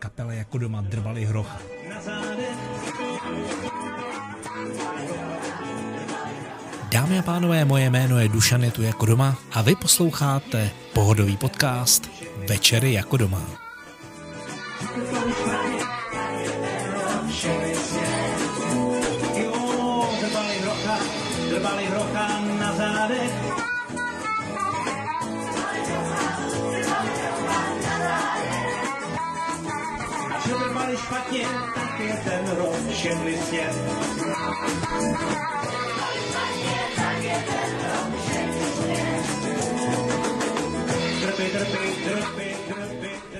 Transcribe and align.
kapela 0.00 0.32
jako 0.32 0.58
doma 0.58 0.80
drvali 0.80 1.24
hrocha. 1.24 1.58
Dámy 6.88 7.18
a 7.18 7.22
pánové, 7.22 7.64
moje 7.64 7.90
jméno 7.90 8.18
je 8.18 8.28
Dušan, 8.28 8.64
je 8.64 8.70
tu 8.70 8.82
jako 8.82 9.06
doma 9.06 9.38
a 9.52 9.62
vy 9.62 9.76
posloucháte 9.76 10.70
pohodový 10.94 11.36
podcast 11.36 12.10
Večery 12.48 12.92
jako 12.92 13.16
doma. 13.16 13.69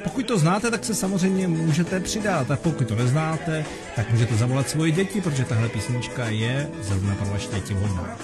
Pokud 0.05 0.27
to 0.27 0.39
znáte, 0.39 0.71
tak 0.71 0.85
se 0.85 0.95
samozřejmě 0.95 1.49
můžete 1.49 2.01
přidat. 2.01 2.51
A 2.51 2.57
pokud 2.57 2.89
to 2.89 2.95
neznáte, 2.95 3.65
tak 3.97 4.11
můžete 4.11 4.37
zavolat 4.37 4.69
svoje 4.69 4.93
děti, 4.93 5.21
protože 5.21 5.45
tahle 5.45 5.69
písnička 5.69 6.29
je 6.29 6.71
zrovna 6.81 7.15
pro 7.15 7.27
vaše 7.27 7.49
děti 7.55 7.75
vhodná. 7.75 8.17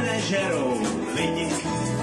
nežerou 0.00 0.80
lidi. 1.14 1.95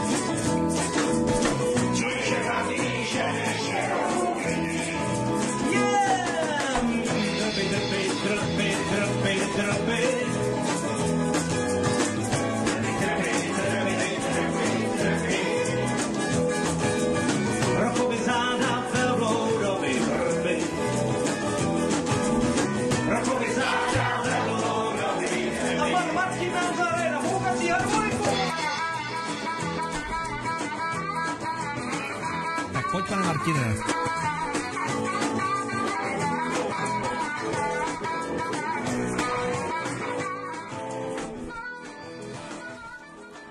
Pane 33.13 33.25
Martine. 33.25 33.75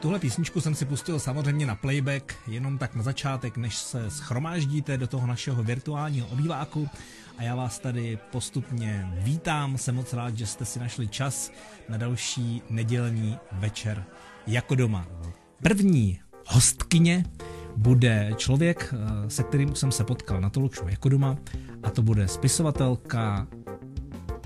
Tuhle 0.01 0.19
písničku 0.19 0.61
jsem 0.61 0.75
si 0.75 0.85
pustil 0.85 1.21
samozřejmě 1.21 1.67
na 1.67 1.75
playback, 1.75 2.35
jenom 2.47 2.79
tak 2.79 2.95
na 2.95 3.03
začátek, 3.03 3.57
než 3.57 3.77
se 3.77 4.11
schromáždíte 4.11 4.99
do 4.99 5.07
toho 5.07 5.27
našeho 5.27 5.63
virtuálního 5.63 6.27
obýváku 6.27 6.89
a 7.39 7.43
já 7.43 7.55
vás 7.55 7.79
tady 7.79 8.19
postupně 8.31 9.13
vítám, 9.13 9.79
jsem 9.79 9.95
moc 9.95 10.13
rád, 10.13 10.39
že 10.39 10.47
jste 10.47 10.65
si 10.65 10.79
našli 10.79 11.09
čas 11.09 11.51
na 11.89 11.97
další 11.97 12.63
nedělní 12.71 13.39
večer 13.53 14.05
jako 14.47 14.75
doma. 14.75 15.07
První 15.63 16.21
hostkyně 16.47 17.25
bude 17.77 18.31
člověk, 18.37 18.95
eh, 18.95 19.31
se 19.31 19.43
kterým 19.43 19.75
jsem 19.75 19.93
se 19.93 20.05
potkal 20.05 20.41
na 20.41 20.51
show 20.55 20.89
jako 20.89 21.09
doma 21.09 21.37
a 21.83 21.91
to 21.91 22.03
bude 22.03 22.29
spisovatelka, 22.29 23.47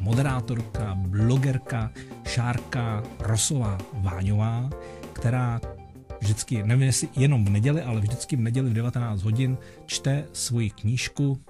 moderátorka, 0.00 0.94
blogerka 0.94 1.90
Šárka 2.26 3.02
Rosová 3.18 3.78
Váňová, 3.92 4.70
která 5.12 5.60
vždycky, 6.20 6.62
nevím 6.62 6.86
jestli 6.86 7.08
jenom 7.16 7.44
v 7.44 7.50
neděli, 7.50 7.82
ale 7.82 8.00
vždycky 8.00 8.36
v 8.36 8.40
neděli 8.40 8.70
v 8.70 8.72
19 8.72 9.22
hodin 9.22 9.58
čte 9.86 10.24
svoji 10.32 10.70
knížku 10.70 11.40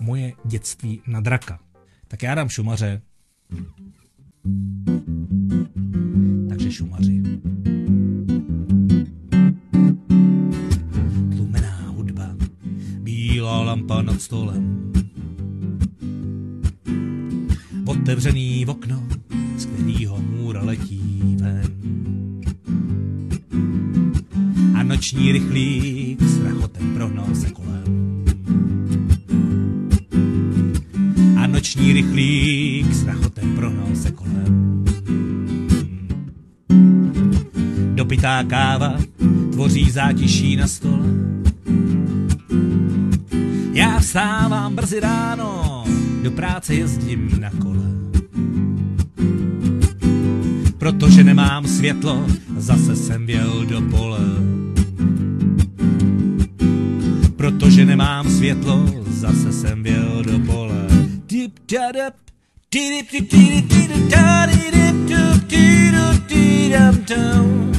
Moje 0.00 0.32
dětství 0.44 1.02
na 1.06 1.20
draka. 1.20 1.58
Tak 2.08 2.22
já 2.22 2.34
dám 2.34 2.48
šumaře. 2.48 3.02
Takže 6.48 6.72
šumaři. 6.72 7.22
Lampa 13.90 14.12
nad 14.12 14.22
stolem. 14.22 14.92
Otevřený 17.86 18.66
okno, 18.66 19.02
z 19.56 19.66
kterého 19.66 20.18
můra 20.18 20.62
letí 20.62 21.36
ven. 21.40 21.72
A 24.74 24.82
noční 24.82 25.32
rychlík 25.32 26.22
s 26.22 26.44
rachotem 26.44 26.94
prohnal 26.94 27.34
se 27.34 27.50
kolem. 27.50 28.24
A 31.36 31.46
noční 31.46 31.92
rychlík 31.92 32.92
s 32.92 33.06
rachotem 33.06 33.54
prohnal 33.54 33.96
se 33.96 34.10
kolem. 34.10 34.84
Dopitá 37.94 38.44
káva 38.44 38.98
tvoří 39.52 39.90
zátiší 39.90 40.56
na 40.56 40.66
stole. 40.66 41.29
Já 43.72 43.98
vstávám 43.98 44.76
brzy 44.76 45.00
ráno, 45.00 45.84
do 46.22 46.30
práce 46.30 46.74
jezdím 46.74 47.40
na 47.40 47.50
kole. 47.50 47.86
Protože 50.78 51.24
nemám 51.24 51.66
světlo, 51.66 52.26
zase 52.56 52.96
jsem 52.96 53.26
věl 53.26 53.66
do 53.68 53.80
pole. 53.80 54.20
Protože 57.36 57.84
nemám 57.84 58.30
světlo, 58.30 58.86
zase 59.08 59.52
jsem 59.52 59.82
věl 59.82 60.22
do 60.24 60.38
pole. 60.38 60.86
Dip, 61.26 61.54
dadap, 61.72 62.14
didip, 62.72 63.10
dip, 63.12 63.30
didip, 63.30 63.68
didip, 63.68 64.08
dadidip, 64.08 64.94
dup, 64.94 65.44
didup, 65.48 66.26
didam, 66.28 66.94
dum. 66.94 67.69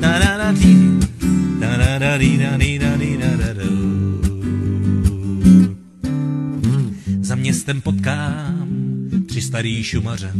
Da, 0.00 0.18
da, 0.18 0.36
da, 0.36 0.52
di, 0.52 0.98
da, 1.60 1.76
da, 1.76 1.98
da, 1.98 2.18
di, 2.18 2.36
da, 2.38 2.56
di, 2.56 2.78
da, 2.78 2.96
di, 2.96 3.16
da, 3.16 3.36
da, 3.36 3.52
do. 3.52 3.70
Za 7.20 7.34
městem 7.34 7.80
potkám 7.80 8.68
tři 9.26 9.40
starý 9.42 9.84
šumaře. 9.84 10.32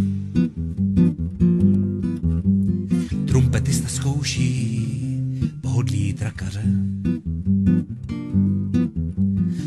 Trumpetista 3.27 3.89
zkouší 3.89 4.89
pohodlí 5.61 6.13
trakaře. 6.13 6.63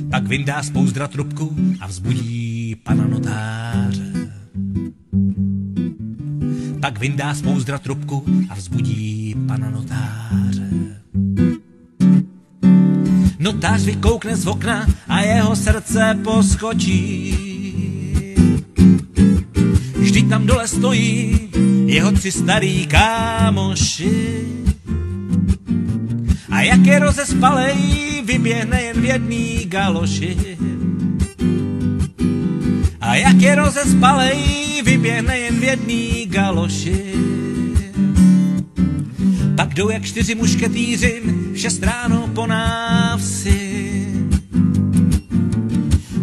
Pak 0.09 0.27
vyndá 0.27 0.63
z 0.63 0.69
pouzdra 0.69 1.07
trubku 1.07 1.55
a 1.79 1.87
vzbudí 1.87 2.75
pana 2.83 3.07
notáře. 3.07 4.04
Vyndá 7.05 7.33
z 7.33 7.41
pouzdra 7.41 7.77
trubku 7.77 8.25
a 8.49 8.55
vzbudí 8.55 9.35
pana 9.47 9.69
notáře. 9.69 10.69
Notář 13.39 13.81
vykoukne 13.81 14.35
z 14.35 14.47
okna 14.47 14.87
a 15.07 15.21
jeho 15.21 15.55
srdce 15.55 16.19
poskočí. 16.23 17.37
Vždyť 19.97 20.29
tam 20.29 20.45
dole 20.45 20.67
stojí 20.67 21.39
jeho 21.85 22.11
tři 22.11 22.31
starý 22.31 22.87
kámoši. 22.87 24.41
A 26.49 26.61
jak 26.61 26.85
je 26.85 26.99
rozespalej, 26.99 27.77
vyběhne 28.25 28.81
jen 28.81 29.01
v 29.01 29.05
jedný 29.05 29.65
galoši. 29.65 30.57
Jak 33.15 33.41
je 33.41 33.55
rozespalej, 33.55 34.37
vyběhne 34.85 35.37
jen 35.37 35.59
v 35.59 35.63
jedný 35.63 36.25
galoši. 36.29 37.13
Pak 39.55 39.73
jdou 39.73 39.89
jak 39.89 40.03
čtyři 40.03 40.35
mušketýři, 40.35 41.21
šest 41.55 41.83
ráno 41.83 42.29
po 42.35 42.47
návsi. 42.47 43.59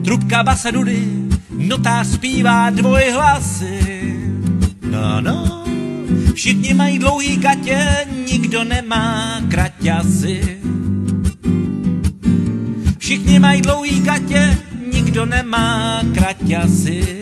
Trubka 0.04 0.42
basa 0.42 0.70
dudy, 0.70 1.08
notář 1.50 2.06
zpívá 2.06 2.70
dvojhlasy. 2.70 3.80
No, 4.90 5.20
no, 5.20 5.64
všichni 6.34 6.74
mají 6.74 6.98
dlouhý 6.98 7.36
gatě, 7.36 8.06
nikdo 8.30 8.64
nemá 8.64 9.40
kraťasy. 9.50 10.58
Všichni 12.98 13.38
mají 13.38 13.62
dlouhý 13.62 14.00
gatě, 14.00 14.58
nikdo 14.92 15.26
nemá 15.26 15.91
kraťasy. 16.42 16.98
A 17.02 17.06
v 17.06 17.21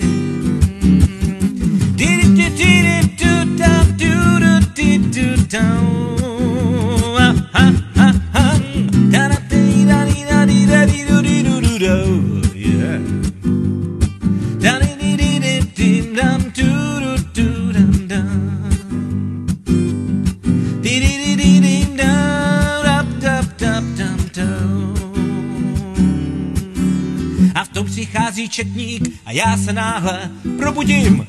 se 29.70 29.74
náhle 29.74 30.30
probudím. 30.58 31.26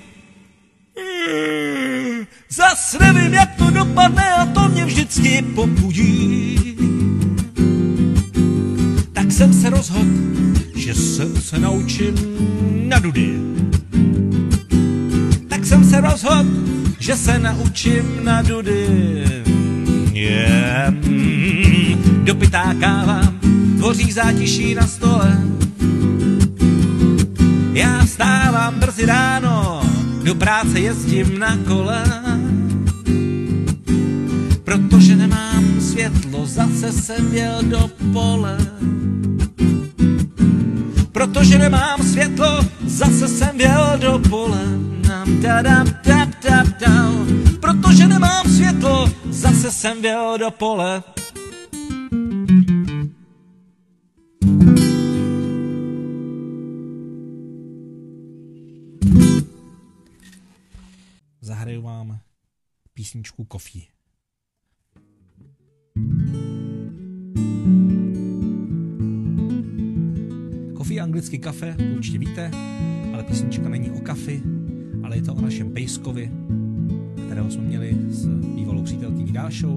Zas 2.49 2.97
nevím, 2.99 3.33
jak 3.33 3.55
to 3.55 3.69
dopadne 3.69 4.31
a 4.31 4.45
to 4.45 4.69
mě 4.69 4.85
vždycky 4.85 5.41
popudí. 5.41 6.59
Tak 9.13 9.31
jsem 9.31 9.53
se 9.53 9.69
rozhodl, 9.69 10.09
že 10.75 10.93
se, 10.93 11.41
se 11.41 11.59
naučím 11.59 12.15
na 12.89 12.99
dudy. 12.99 13.33
Tak 15.47 15.65
jsem 15.65 15.83
se 15.83 16.01
rozhodl, 16.01 16.49
že 16.99 17.15
se 17.15 17.39
naučím 17.39 18.19
na 18.23 18.41
dudy. 18.41 18.87
Yeah. 20.13 20.93
Dopitá 22.23 22.73
káva 22.79 23.21
tvoří 23.77 24.11
zátiší 24.11 24.75
na 24.75 24.87
stole. 24.87 25.60
Já 27.73 28.05
vstávám 28.05 28.79
brzy 28.79 29.05
ráno, 29.05 29.81
do 30.23 30.35
práce 30.35 30.79
jezdím 30.79 31.39
na 31.39 31.57
kole. 31.67 32.03
Protože 34.63 35.15
nemám 35.15 35.81
světlo, 35.81 36.45
zase 36.45 36.91
jsem 36.91 37.33
jel 37.33 37.63
do 37.63 37.89
pole. 38.13 38.57
Protože 41.11 41.57
nemám 41.57 42.03
světlo, 42.03 42.59
zase 42.85 43.27
jsem 43.27 43.61
jel 43.61 43.97
do 43.97 44.19
pole. 44.29 44.61
Dam, 45.41 45.85
tap, 46.03 46.29
tap, 46.41 46.67
down. 46.87 47.27
Protože 47.59 48.07
nemám 48.07 48.45
světlo, 48.47 49.09
zase 49.29 49.71
jsem 49.71 50.05
jel 50.05 50.37
do 50.37 50.51
pole. 50.51 51.03
Zahraju 61.61 61.81
vám 61.81 62.19
písničku 62.93 63.47
Coffee. 63.51 63.81
Coffee 70.77 70.95
je 70.95 71.01
anglicky 71.01 71.39
kafe, 71.39 71.75
určitě 71.95 72.17
víte, 72.17 72.51
ale 73.13 73.23
písnička 73.23 73.69
není 73.69 73.91
o 73.91 73.99
kafi, 73.99 74.41
ale 75.03 75.17
je 75.17 75.21
to 75.21 75.33
o 75.33 75.41
našem 75.41 75.73
pejskovi, 75.73 76.31
kterého 77.25 77.51
jsme 77.51 77.63
měli 77.63 77.97
s 78.09 78.27
bývalou 78.27 78.83
přítelkyní 78.83 79.31
Dášou. 79.31 79.75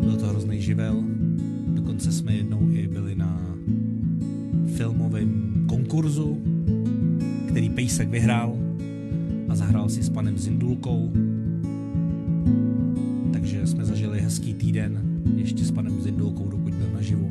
Byl 0.00 0.16
to 0.16 0.26
hrozný 0.26 0.62
živel, 0.62 1.04
dokonce 1.66 2.12
jsme 2.12 2.32
jednou 2.32 2.70
i 2.70 2.88
byli 2.88 3.14
na 3.14 3.56
filmovém 4.76 5.64
konkurzu, 5.68 6.42
který 7.48 7.70
pejsek 7.70 8.08
vyhrál 8.08 8.63
a 9.48 9.56
zahrál 9.56 9.88
si 9.88 10.02
s 10.02 10.08
panem 10.08 10.38
Zindulkou. 10.38 11.12
Takže 13.32 13.66
jsme 13.66 13.84
zažili 13.84 14.20
hezký 14.20 14.54
týden 14.54 15.22
ještě 15.36 15.64
s 15.64 15.70
panem 15.70 16.00
Zindulkou, 16.02 16.48
dokud 16.48 16.74
byl 16.74 16.88
naživu. 16.94 17.28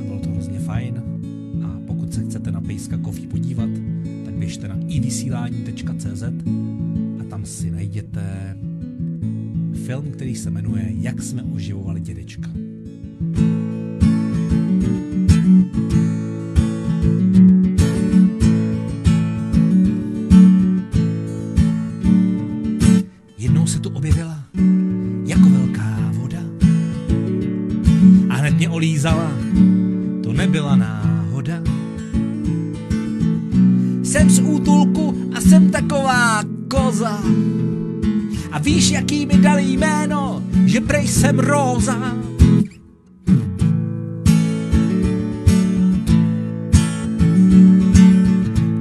A 0.00 0.04
bylo 0.04 0.20
to 0.20 0.30
hrozně 0.30 0.58
fajn. 0.58 1.02
A 1.64 1.80
pokud 1.86 2.14
se 2.14 2.22
chcete 2.24 2.52
na 2.52 2.60
Pejska 2.60 2.98
Coffee 2.98 3.28
podívat, 3.28 3.70
tak 4.24 4.34
běžte 4.34 4.68
na 4.68 4.78
ivysílání.cz 4.88 6.22
a 7.20 7.24
tam 7.30 7.44
si 7.44 7.70
najděte 7.70 8.56
film, 9.86 10.10
který 10.12 10.34
se 10.34 10.50
jmenuje 10.50 10.92
Jak 11.00 11.22
jsme 11.22 11.42
oživovali 11.42 12.00
dědečka. 12.00 12.50
Jsem 34.08 34.30
z 34.30 34.40
útulku 34.40 35.30
a 35.36 35.40
jsem 35.40 35.70
taková 35.70 36.42
koza. 36.68 37.20
A 38.52 38.58
víš, 38.58 38.90
jaký 38.90 39.26
mi 39.26 39.38
dali 39.38 39.72
jméno, 39.72 40.42
že 40.66 40.80
prej 40.80 41.08
jsem 41.08 41.38
Róza. 41.38 42.16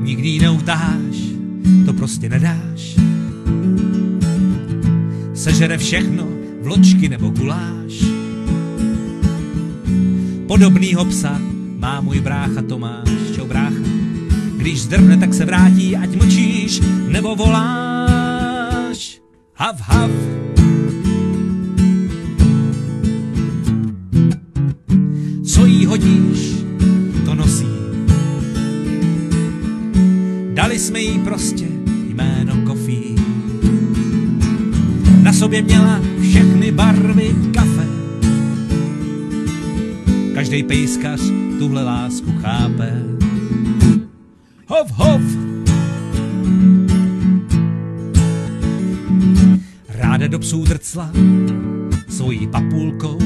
Nikdy 0.02 0.30
ji 0.30 0.40
to 1.86 1.94
prostě 1.94 2.30
nedáš. 2.30 2.96
Sežere 5.34 5.78
všechno, 5.78 6.28
vločky 6.62 7.10
nebo 7.10 7.30
guláš. 7.30 8.04
Podobnýho 10.48 11.06
psa 11.06 11.42
má 11.78 12.02
můj 12.02 12.20
brácha 12.20 12.62
Tomáš, 12.62 13.10
čau 13.36 13.46
brácha. 13.46 13.97
Když 14.68 14.82
zdrhne, 14.82 15.18
tak 15.18 15.34
se 15.34 15.46
vrátí, 15.46 15.96
ať 15.96 16.16
mlčíš 16.16 16.82
nebo 17.08 17.36
voláš. 17.36 19.22
Hav, 19.56 19.82
hav. 19.82 20.12
Co 25.46 25.66
jí 25.66 25.86
hodíš, 25.86 26.56
to 27.26 27.36
nosí. 27.36 27.68
Dali 30.54 30.80
jsme 30.80 31.00
jí 31.00 31.20
prostě 31.20 31.66
jméno 32.08 32.56
Kofí. 32.66 33.16
Na 35.22 35.34
sobě 35.34 35.62
měla 35.62 36.02
všechny 36.22 36.72
barvy 36.72 37.36
kafe. 37.54 37.88
Každý 40.34 40.64
pejskař 40.64 41.22
tuhle 41.60 41.84
lásku 41.84 42.34
chápe. 42.42 43.07
Hov, 44.78 44.92
hov! 44.92 45.22
Ráda 49.90 50.28
do 50.28 50.40
psů 50.40 50.64
drcla 50.64 51.12
svojí 52.10 52.48
papulkou. 52.48 53.18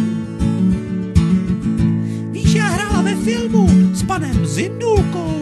Víš, 2.32 2.54
já 2.54 2.68
hrála 2.68 3.02
ve 3.02 3.16
filmu 3.16 3.68
s 3.94 4.04
panem 4.04 4.46
Zindulkou. 4.46 5.42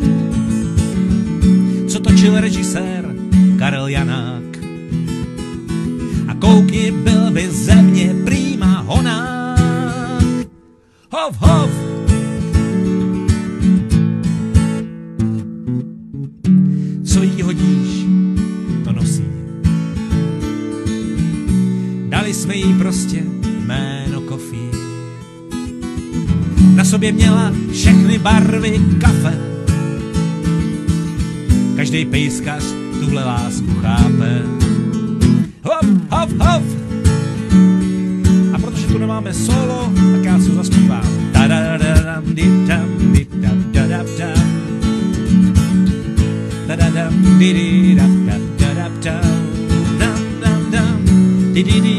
Co 1.87 1.99
točil 1.99 2.41
režisér 2.41 3.15
Karel 3.59 3.87
Janák. 3.87 4.57
koukni, 6.39 6.91
byl 6.91 7.31
by 7.31 7.51
země 7.51 8.15
prýma 8.25 8.81
honák. 8.87 10.47
Hov, 11.11 11.35
hov! 11.39 11.58
Sobě 26.99 27.11
měla 27.11 27.51
všechny 27.71 28.17
barvy 28.17 28.79
kafe. 29.01 29.37
Každý 31.75 32.05
pejskař 32.05 32.63
tuhle 32.99 33.23
lásku 33.23 33.67
chápe. 33.81 34.41
Hop, 35.63 35.85
hop, 36.11 36.29
hop! 36.39 36.63
A 38.53 38.57
protože 38.59 38.87
tu 38.87 38.97
nemáme 38.97 39.33
solo, 39.33 39.93
tak 40.11 40.23
já 40.23 40.33
ho 40.33 40.39
zaspívám. 40.39 41.31
Ta-da-da-dam, 41.31 42.23
di-dam, 42.35 42.89
di-dam, 43.13 43.63
da-dam-dam. 43.71 44.49
Ta-da-dam, 46.67 47.13
di-di-dam, 47.39 48.27
da-dam-dam. 48.27 49.23
Dam-dam-dam, 49.99 50.99
di-di-di-dam, 51.53 51.53
di-dam-da-da-da. 51.53 51.98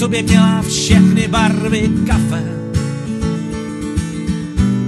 Sobě 0.00 0.22
měla 0.22 0.62
všechny 0.62 1.28
barvy 1.28 1.88
kafe. 2.06 2.44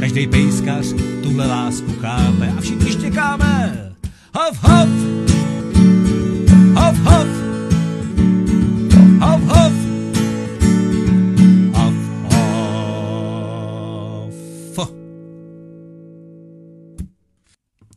Každý 0.00 0.26
pejskař 0.26 0.86
tuhle 1.22 1.46
lásku 1.46 1.92
chápe 2.00 2.48
a 2.58 2.60
všichni 2.60 2.92
štěkáme. 2.92 3.92
Hop, 4.34 4.56
hop! 4.56 4.88
Hop, 6.74 6.96
hop! 6.96 7.28
Hop, 9.20 9.42
hop! 9.42 9.72
Hop, 11.74 11.94
hop! 14.76 14.96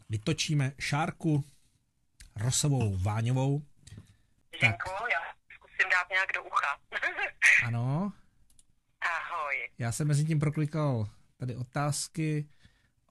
Vytočíme 0.10 0.72
šárku 0.80 1.44
rosovou 2.36 2.98
váňovou. 2.98 3.62
Ženko, 4.62 4.90
já 5.12 5.15
zkusím 5.86 5.90
dát 5.90 6.10
nějak 6.12 6.30
do 6.36 6.44
ucha. 6.44 6.68
Ano, 7.66 8.14
Ahoj. 9.02 9.70
já 9.78 9.92
jsem 9.92 10.08
mezi 10.08 10.26
tím 10.26 10.40
proklikal 10.40 11.10
tady 11.38 11.56
otázky 11.56 12.50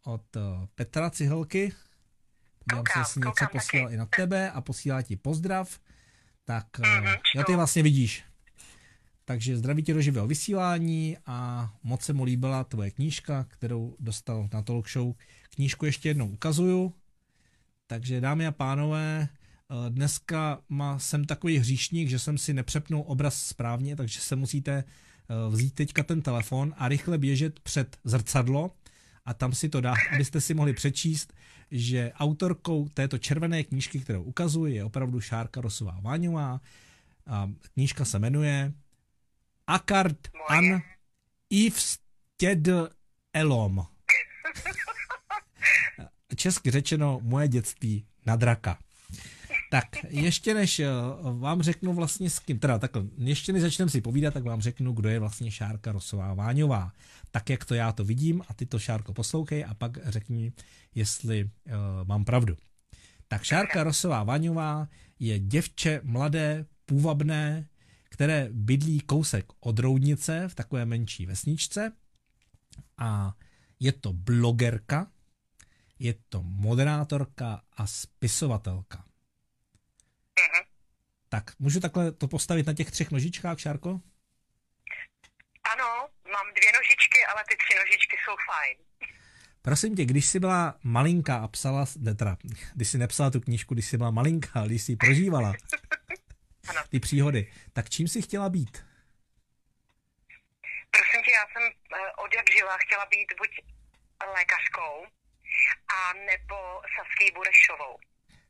od 0.05 0.37
eh, 0.37 0.41
Petra 0.75 1.11
Cihelky. 1.11 1.73
Koukám, 2.71 3.01
jestli 3.03 3.19
něco 3.21 3.31
koukám 3.31 3.49
posílal 3.53 3.87
taky. 3.87 3.95
i 3.95 3.99
na 3.99 4.07
tebe 4.07 4.51
a 4.51 4.61
posílá 4.61 5.03
ti 5.03 5.17
pozdrav. 5.17 5.81
Tak 6.45 6.79
Mhm, 6.79 7.01
mm 7.05 7.15
jo, 7.35 7.45
ty 7.45 7.57
vlastně 7.57 7.83
vidíš. 7.83 8.25
Takže 9.25 9.57
zdraví 9.57 9.83
tě 9.83 9.95
do 9.95 10.01
živého 10.01 10.27
vysílání 10.27 11.17
a 11.27 11.71
moc 11.83 12.03
se 12.03 12.13
mu 12.13 12.25
líbila 12.25 12.65
tvoje 12.65 12.91
knížka, 12.91 13.45
kterou 13.45 13.97
dostal 13.99 14.49
na 14.53 14.63
talk 14.63 14.89
show. 14.91 15.15
Knížku 15.55 15.87
ještě 15.87 16.09
jednou 16.09 16.29
ukazuju. 16.29 16.95
Takže 17.87 18.21
dámy 18.21 18.47
a 18.47 18.53
pánové, 18.53 19.29
eh, 19.33 19.44
dneska 19.89 20.61
má, 20.69 20.99
jsem 20.99 21.25
takový 21.25 21.59
hříšník, 21.59 22.09
že 22.09 22.19
jsem 22.19 22.39
si 22.39 22.55
nepřepnul 22.55 23.05
obraz 23.07 23.47
správně, 23.47 23.97
takže 23.97 24.21
se 24.21 24.37
musíte 24.37 24.73
eh, 24.73 24.85
vzít 25.51 25.75
teďka 25.75 26.03
ten 26.03 26.23
telefon 26.23 26.75
a 26.77 26.89
rychle 26.89 27.19
běžet 27.19 27.61
před 27.61 27.97
zrcadlo 28.05 28.71
a 29.25 29.35
tam 29.35 29.53
si 29.53 29.69
to 29.69 29.81
dát, 29.81 29.97
abyste 30.15 30.41
si 30.41 30.55
mohli 30.55 30.73
přečíst, 30.73 31.33
že 31.71 32.13
autorkou 32.15 32.89
této 32.89 33.19
červené 33.19 33.65
knížky, 33.65 34.01
kterou 34.01 34.23
ukazuji, 34.23 34.75
je 34.75 34.85
opravdu 34.85 35.21
Šárka 35.21 35.61
Rosová 35.61 36.01
Váňová. 36.01 36.61
A 37.27 37.51
knížka 37.75 38.05
se 38.05 38.19
jmenuje 38.19 38.73
Akard 39.67 40.29
an 40.49 40.83
Ivsted 41.51 42.69
Elom. 43.33 43.87
Česky 46.37 46.71
řečeno 46.71 47.21
moje 47.23 47.49
dětství 47.49 48.07
na 48.27 48.37
draka. 48.37 48.79
Tak, 49.71 49.87
ještě 50.09 50.55
než 50.55 50.81
eh, 50.81 50.89
vám 51.33 51.63
řeknu 51.63 51.93
vlastně 51.93 52.31
s 52.31 52.39
kým, 52.39 52.59
teda 52.59 52.79
takhle, 52.79 53.03
ještě 53.19 53.53
než 53.53 53.63
začneme 53.63 53.91
si 53.91 54.01
povídat, 54.01 54.35
tak 54.35 54.45
vám 54.45 54.61
řeknu, 54.61 54.93
kdo 54.93 55.09
je 55.09 55.19
vlastně 55.19 55.51
Šárka 55.51 55.93
Rosová 55.93 56.35
Váňová. 56.35 56.93
Tak, 57.31 57.51
jak 57.51 57.65
to 57.65 57.75
já 57.75 57.93
to 57.93 58.05
vidím 58.05 58.43
a 58.49 58.55
ty 58.55 58.67
to 58.67 58.79
Šárko 58.79 59.15
poslouchej 59.15 59.65
a 59.65 59.75
pak 59.75 59.99
řekni, 60.05 60.53
jestli 60.95 61.45
uh, 61.45 61.73
mám 62.05 62.25
pravdu. 62.25 62.57
Tak 63.29 63.43
Šárka 63.43 63.85
Rosová 63.85 64.23
Váňová 64.23 64.89
je 65.19 65.39
děvče 65.39 66.01
mladé, 66.05 66.67
půvabné, 66.87 67.69
které 68.09 68.49
bydlí 68.53 69.01
kousek 69.01 69.47
od 69.61 69.79
Roudnice 69.79 70.49
v 70.49 70.55
takové 70.55 70.87
menší 70.87 71.27
vesničce 71.27 71.93
a 72.99 73.37
je 73.81 73.93
to 73.93 74.13
blogerka, 74.13 75.11
je 75.99 76.15
to 76.29 76.43
moderátorka 76.43 77.63
a 77.77 77.87
spisovatelka. 77.87 79.05
Tak, 81.35 81.59
můžu 81.59 81.81
takhle 81.81 82.13
to 82.13 82.29
postavit 82.29 82.67
na 82.67 82.75
těch 82.75 82.91
třech 82.91 83.11
nožičkách, 83.11 83.59
Šárko? 83.61 83.89
Ano, 85.73 86.09
mám 86.33 86.47
dvě 86.55 86.73
nožičky, 86.73 87.25
ale 87.33 87.45
ty 87.49 87.57
tři 87.57 87.79
nožičky 87.79 88.17
jsou 88.25 88.37
fajn. 88.47 88.77
Prosím 89.63 89.97
tě, 89.97 90.05
když 90.05 90.27
jsi 90.27 90.41
byla 90.41 90.79
malinká 90.83 91.37
a 91.37 91.49
psala, 91.49 91.85
ne, 91.99 92.15
teda, 92.15 92.37
když 92.75 92.89
jsi 92.89 92.99
nepsala 92.99 93.31
tu 93.31 93.41
knížku, 93.41 93.75
když 93.75 93.87
jsi 93.87 93.97
byla 93.97 94.11
malinká, 94.11 94.67
když 94.67 94.83
jsi 94.83 94.97
prožívala 94.97 95.53
Ano. 96.69 96.81
ty 96.89 97.01
příhody, 97.01 97.53
tak 97.73 97.91
čím 97.91 98.09
jsi 98.09 98.23
chtěla 98.23 98.49
být? 98.49 98.87
Prosím 100.91 101.21
tě, 101.25 101.31
já 101.31 101.45
jsem 101.53 101.63
eh, 101.95 102.13
od 102.25 102.35
jak 102.35 102.51
živa 102.57 102.77
chtěla 102.87 103.07
být 103.07 103.29
buď 103.39 103.51
lékařkou, 104.35 105.07
a 105.95 106.13
nebo 106.13 106.57
Saský 106.97 107.35
Burešovou. 107.35 107.99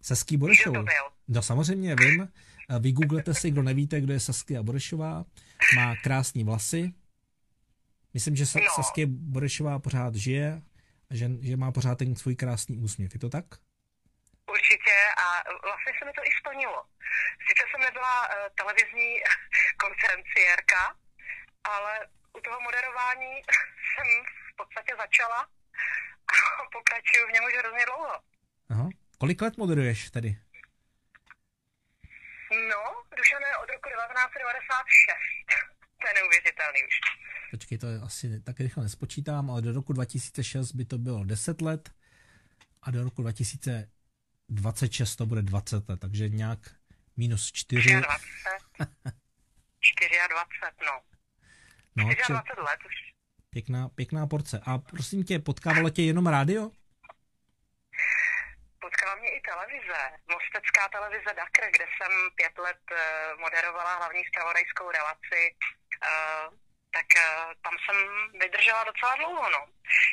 Saský 0.04 0.36
byl? 0.36 0.48
No 1.28 1.42
samozřejmě 1.42 1.96
vím. 1.96 2.28
Vy 2.78 2.92
googlete 2.92 3.34
si, 3.34 3.50
kdo 3.50 3.62
nevíte, 3.62 4.00
kdo 4.00 4.12
je 4.12 4.20
Saskia 4.20 4.62
Borešová. 4.62 5.24
Má 5.76 5.96
krásné 6.02 6.44
vlasy. 6.44 6.92
Myslím, 8.14 8.36
že 8.36 8.44
Sa- 8.46 8.60
No. 8.60 8.70
Saskia 8.74 9.06
Borešová 9.10 9.78
pořád 9.78 10.14
žije 10.14 10.62
a 11.10 11.14
že, 11.14 11.26
že 11.42 11.56
má 11.56 11.72
pořád 11.72 11.98
ten 11.98 12.16
svůj 12.16 12.36
krásný 12.36 12.78
úsměv. 12.78 13.14
Je 13.14 13.20
to 13.20 13.28
tak? 13.30 13.44
Určitě 14.50 14.96
a 15.24 15.26
vlastně 15.66 15.92
se 15.98 16.04
mi 16.04 16.12
to 16.18 16.22
i 16.24 16.30
splnilo. 16.40 16.80
Sice 17.48 17.62
jsem 17.70 17.80
nebyla 17.88 18.14
uh, 18.28 18.34
televizní 18.60 19.08
konferenciérka, 19.84 20.80
ale 21.74 21.92
u 22.38 22.40
toho 22.40 22.60
moderování 22.60 23.32
jsem 23.90 24.08
v 24.52 24.56
podstatě 24.56 24.92
začala 25.04 25.40
a 26.32 26.34
pokračuju 26.76 27.22
v 27.28 27.32
něm 27.34 27.44
už 27.44 27.54
hrozně 27.58 27.84
dlouho. 27.86 28.14
Aha. 28.70 28.88
Kolik 29.18 29.42
let 29.42 29.56
moderuješ 29.56 30.10
tedy? 30.10 30.30
No, 32.70 32.82
Dušané 33.16 33.50
od 33.62 33.68
roku 33.74 33.88
1996. 33.88 34.33
To 36.00 36.06
je 36.08 36.14
neuvěřitelný 36.14 36.78
už. 36.88 36.94
Počkej, 37.50 37.78
to 37.78 37.86
je 37.86 38.00
asi 38.00 38.40
tak 38.40 38.60
rychle 38.60 38.82
nespočítám, 38.82 39.50
ale 39.50 39.62
do 39.62 39.72
roku 39.72 39.92
2006 39.92 40.72
by 40.72 40.84
to 40.84 40.98
bylo 40.98 41.24
10 41.24 41.62
let 41.62 41.90
a 42.82 42.90
do 42.90 43.04
roku 43.04 43.22
2026 43.22 45.16
to 45.16 45.26
bude 45.26 45.42
20 45.42 45.88
let, 45.88 46.00
takže 46.00 46.28
nějak 46.28 46.58
minus 47.16 47.52
4. 47.52 47.90
24. 47.90 48.00
24, 50.30 50.72
no. 50.86 51.00
No, 51.96 52.04
24 52.04 52.26
či, 52.26 52.32
let 52.60 52.80
už. 52.86 52.94
pěkná, 53.50 53.88
pěkná 53.88 54.26
porce. 54.26 54.60
A 54.66 54.78
prosím 54.78 55.24
tě, 55.24 55.38
potkávalo 55.38 55.90
tě 55.90 56.02
jenom 56.02 56.26
rádio? 56.26 56.70
Hlavně 59.24 59.38
i 59.38 59.46
televize. 59.50 60.00
Mostecká 60.36 60.82
televize 60.88 61.30
Dakr, 61.40 61.64
kde 61.74 61.86
jsem 61.94 62.12
pět 62.38 62.58
let 62.58 62.82
uh, 62.92 62.98
moderovala 63.40 63.94
hlavní 63.94 64.22
zpravodajskou 64.30 64.86
relaci, 64.98 65.42
uh, 65.54 66.46
tak 66.96 67.08
uh, 67.16 67.24
tam 67.64 67.74
jsem 67.82 67.96
vydržela 68.42 68.84
docela 68.84 69.16
dlouho, 69.16 69.50
no. 69.56 69.62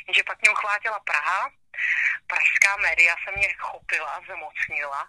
Jenže 0.06 0.22
pak 0.26 0.38
mě 0.40 0.50
uchvátila 0.50 0.98
Praha, 1.00 1.40
pražská 2.26 2.72
média 2.76 3.14
se 3.24 3.30
mě 3.36 3.48
chopila, 3.58 4.20
zemocnila, 4.30 5.00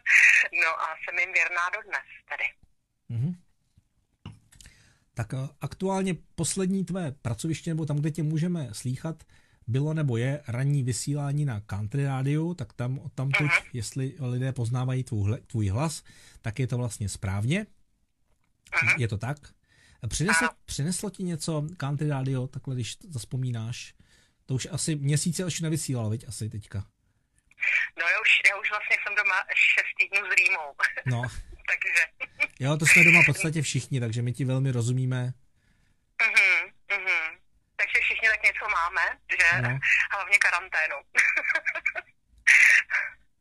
no 0.62 0.70
a 0.84 0.86
jsem 0.96 1.18
jim 1.18 1.32
věrná 1.32 1.64
dodnes 1.76 2.08
tady. 2.30 2.46
Mm-hmm. 3.10 3.34
Tak 5.14 5.28
aktuálně 5.60 6.12
poslední 6.34 6.84
tvé 6.84 7.12
pracoviště, 7.12 7.70
nebo 7.70 7.86
tam, 7.86 7.96
kde 7.96 8.10
tě 8.10 8.22
můžeme 8.22 8.60
slýchat, 8.72 9.16
bylo 9.68 9.94
nebo 9.94 10.16
je 10.16 10.42
ranní 10.48 10.82
vysílání 10.82 11.44
na 11.44 11.60
country 11.60 12.04
rádiu, 12.04 12.54
tak 12.54 12.72
tam 12.72 12.98
odtamtud, 12.98 13.46
uh-huh. 13.46 13.70
jestli 13.72 14.14
lidé 14.20 14.52
poznávají 14.52 15.04
tvůj, 15.04 15.40
tvůj 15.46 15.68
hlas, 15.68 16.04
tak 16.42 16.58
je 16.58 16.66
to 16.66 16.78
vlastně 16.78 17.08
správně. 17.08 17.66
Uh-huh. 18.72 19.00
Je 19.00 19.08
to 19.08 19.18
tak? 19.18 19.36
Přineslo, 20.08 20.48
uh-huh. 20.48 20.54
přineslo 20.64 21.10
ti 21.10 21.22
něco 21.22 21.66
country 21.76 22.08
radio, 22.08 22.46
takhle 22.46 22.74
když 22.74 22.96
zaspomínáš? 23.08 23.94
To 24.46 24.54
už 24.54 24.68
asi 24.70 24.96
měsíce 24.96 25.44
už 25.44 25.60
nevysílal, 25.60 26.10
viď 26.10 26.28
asi 26.28 26.50
teďka? 26.50 26.78
No 27.98 28.04
já 28.08 28.20
už, 28.20 28.28
já 28.50 28.60
už 28.60 28.70
vlastně 28.70 28.96
jsem 29.02 29.14
doma 29.16 29.36
šest 29.54 29.92
týdnů 29.98 30.28
s 30.30 30.34
rýmou. 30.34 30.74
No. 31.06 31.22
takže. 31.70 32.28
Jo, 32.60 32.76
to 32.76 32.86
jsme 32.86 33.04
doma 33.04 33.22
v 33.22 33.26
podstatě 33.26 33.62
všichni, 33.62 34.00
takže 34.00 34.22
my 34.22 34.32
ti 34.32 34.44
velmi 34.44 34.70
rozumíme. 34.70 35.32
Uh-huh 36.18 36.58
takže 37.78 37.98
všichni 38.00 38.28
tak 38.28 38.42
něco 38.42 38.64
máme, 39.44 39.68
že? 39.68 39.68
No. 39.68 39.78
Hlavně 40.12 40.38
karanténu. 40.38 40.96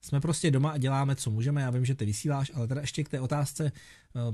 Jsme 0.01 0.21
prostě 0.21 0.51
doma 0.51 0.71
a 0.71 0.77
děláme, 0.77 1.15
co 1.15 1.29
můžeme. 1.29 1.61
Já 1.61 1.69
vím, 1.69 1.85
že 1.85 1.95
ty 1.95 2.05
vysíláš, 2.05 2.51
ale 2.55 2.67
teda 2.67 2.81
ještě 2.81 3.03
k 3.03 3.09
té 3.09 3.19
otázce. 3.19 3.71
No. 4.15 4.33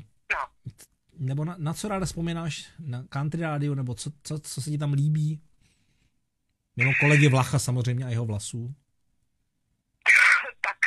Nebo 1.20 1.46
na, 1.46 1.56
na 1.58 1.74
co 1.74 1.88
ráda 1.88 2.06
vzpomínáš? 2.06 2.66
Na 2.80 3.04
country 3.10 3.42
rádio, 3.42 3.76
nebo 3.76 3.96
co, 3.96 4.12
co, 4.24 4.40
co 4.40 4.62
se 4.62 4.70
ti 4.70 4.78
tam 4.78 4.94
líbí? 4.94 5.42
Mimo 6.76 6.92
kolegy 7.00 7.28
Vlacha 7.30 7.60
samozřejmě 7.60 8.06
a 8.06 8.10
jeho 8.10 8.26
vlasů. 8.26 8.76
tak 10.62 10.78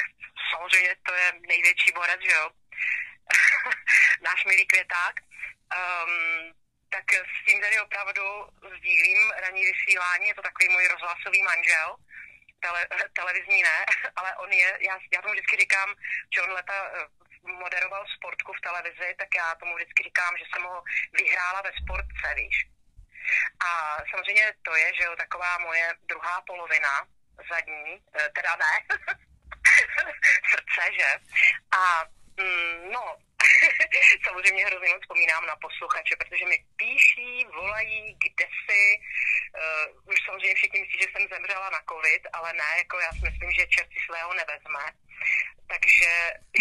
samozřejmě 0.52 0.94
to 1.06 1.14
je 1.14 1.32
největší 1.48 1.92
borec, 1.94 2.20
že 2.20 2.36
jo? 2.36 2.50
Náš 4.24 4.44
milý 4.44 4.66
květák. 4.66 5.14
Um, 5.78 6.52
tak 6.90 7.04
s 7.12 7.44
tím 7.46 7.60
tady 7.60 7.80
opravdu 7.80 8.22
sdílím 8.76 9.30
ranní 9.30 9.62
vysílání, 9.64 10.28
je 10.28 10.34
to 10.34 10.42
takový 10.42 10.68
můj 10.68 10.88
rozhlasový 10.88 11.42
manžel, 11.42 11.96
tele, 12.60 12.86
televizní 13.12 13.62
ne, 13.62 13.84
ale 14.16 14.36
on 14.36 14.52
je, 14.52 14.78
já, 14.80 14.98
já 15.12 15.22
tomu 15.22 15.32
vždycky 15.32 15.56
říkám, 15.56 15.94
že 16.34 16.42
on 16.42 16.50
leta 16.52 16.90
eh, 16.94 17.06
moderoval 17.52 18.04
sportku 18.16 18.52
v 18.52 18.60
televizi, 18.60 19.14
tak 19.18 19.28
já 19.36 19.54
tomu 19.54 19.74
vždycky 19.74 20.02
říkám, 20.02 20.36
že 20.38 20.44
jsem 20.44 20.62
ho 20.62 20.82
vyhrála 21.12 21.62
ve 21.62 21.72
sportce, 21.82 22.34
víš. 22.36 22.66
A 23.68 23.98
samozřejmě 24.10 24.54
to 24.62 24.74
je, 24.76 24.92
že 24.96 25.04
jo, 25.04 25.16
taková 25.16 25.58
moje 25.58 25.94
druhá 26.08 26.40
polovina, 26.46 27.06
zadní, 27.50 28.02
eh, 28.20 28.28
teda 28.34 28.56
ne, 28.56 28.74
srdce, 30.50 30.82
že? 30.98 31.10
A 31.78 32.04
mm, 32.40 32.92
no, 32.92 33.16
samozřejmě 34.26 34.66
hrozně 34.66 34.88
moc 34.88 35.02
vzpomínám 35.02 35.46
na 35.46 35.56
posluchače, 35.56 36.14
protože 36.16 36.44
mi 36.46 36.58
píší, 36.80 37.32
volají, 37.58 38.16
kde 38.24 38.46
si. 38.64 38.82
Uh, 38.98 40.12
už 40.12 40.18
samozřejmě 40.26 40.54
všichni 40.56 40.80
myslí, 40.80 40.98
že 41.02 41.08
jsem 41.10 41.24
zemřela 41.34 41.68
na 41.76 41.82
covid, 41.90 42.22
ale 42.36 42.48
ne, 42.52 42.70
jako 42.82 42.94
já 43.06 43.10
si 43.12 43.22
myslím, 43.28 43.50
že 43.50 43.72
čert 43.74 43.90
si 43.92 44.00
svého 44.06 44.30
nevezme. 44.40 44.84
Takže 45.72 46.10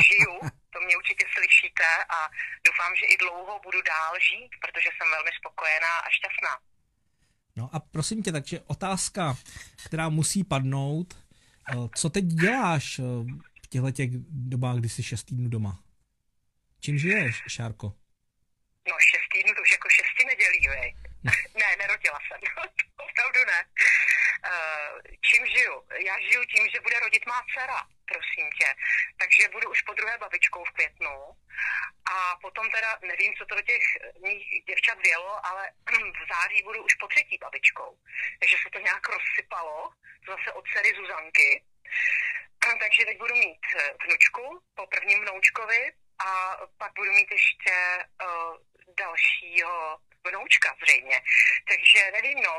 žiju, 0.08 0.36
to 0.74 0.78
mě 0.86 0.96
určitě 0.98 1.26
slyšíte 1.36 1.88
a 2.16 2.20
doufám, 2.68 2.92
že 2.96 3.06
i 3.06 3.18
dlouho 3.18 3.54
budu 3.66 3.82
dál 3.82 4.14
žít, 4.30 4.52
protože 4.64 4.90
jsem 4.92 5.08
velmi 5.16 5.32
spokojená 5.40 5.94
a 6.06 6.10
šťastná. 6.18 6.54
No 7.56 7.70
a 7.74 7.80
prosím 7.80 8.24
tě, 8.24 8.32
takže 8.32 8.60
otázka, 8.62 9.38
která 9.86 10.10
musí 10.10 10.44
padnout, 10.44 11.14
eh, 11.14 11.76
co 11.96 12.10
teď 12.10 12.26
děláš 12.26 13.00
eh, 13.00 13.04
v 13.64 13.68
těchto 13.70 13.92
těch 13.92 14.10
dobách, 14.30 14.76
kdy 14.76 14.90
jsi 14.90 15.04
šest 15.04 15.24
týdnů 15.24 15.50
doma? 15.50 15.85
Čím 16.86 16.98
žiješ, 16.98 17.36
Šárko? 17.56 17.88
No 18.90 18.96
šest 19.10 19.28
týdnů, 19.34 19.52
to 19.54 19.62
už 19.62 19.72
jako 19.72 19.90
šesti 19.90 20.24
nedělí, 20.26 20.68
vej. 20.68 20.90
ne, 21.62 21.70
nerodila 21.82 22.20
jsem, 22.26 22.40
opravdu 23.08 23.40
ne. 23.52 23.60
Uh, 24.52 24.94
čím 25.28 25.42
žiju? 25.56 25.76
Já 26.08 26.16
žiju 26.20 26.42
tím, 26.54 26.66
že 26.74 26.80
bude 26.86 27.00
rodit 27.00 27.26
má 27.26 27.40
dcera, 27.50 27.80
prosím 28.12 28.48
tě. 28.58 28.70
Takže 29.20 29.50
budu 29.56 29.72
už 29.72 29.82
po 29.82 29.94
druhé 29.94 30.18
babičkou 30.18 30.64
v 30.66 30.72
květnu. 30.72 31.16
A 32.14 32.16
potom 32.42 32.66
teda, 32.72 32.98
nevím, 33.02 33.34
co 33.38 33.46
to 33.46 33.56
do 33.56 33.62
těch 33.62 33.84
mých 34.24 34.46
děvčat 34.68 34.98
vělo, 35.10 35.46
ale 35.46 35.64
v 36.22 36.24
září 36.34 36.60
budu 36.64 36.84
už 36.84 36.94
po 36.96 37.08
třetí 37.08 37.38
babičkou. 37.42 37.92
Takže 38.40 38.56
se 38.64 38.70
to 38.74 38.80
nějak 38.80 39.04
rozsypalo, 39.10 39.78
zase 40.30 40.52
od 40.52 40.64
dcery 40.70 40.90
Zuzanky. 40.98 41.64
Takže 42.82 43.06
teď 43.06 43.18
budu 43.18 43.36
mít 43.36 43.66
eh, 43.76 43.94
vnučku 44.06 44.62
po 44.76 44.88
prvním 44.88 45.22
vnoučkovi, 45.22 45.82
a 46.20 46.58
pak 46.78 46.92
budu 46.96 47.12
mít 47.12 47.32
ještě 47.32 47.74
uh, 48.26 48.58
dalšího 49.00 49.98
vnoučka 50.28 50.76
zřejmě. 50.84 51.18
Takže 51.70 52.00
nevím, 52.12 52.38
no, 52.48 52.54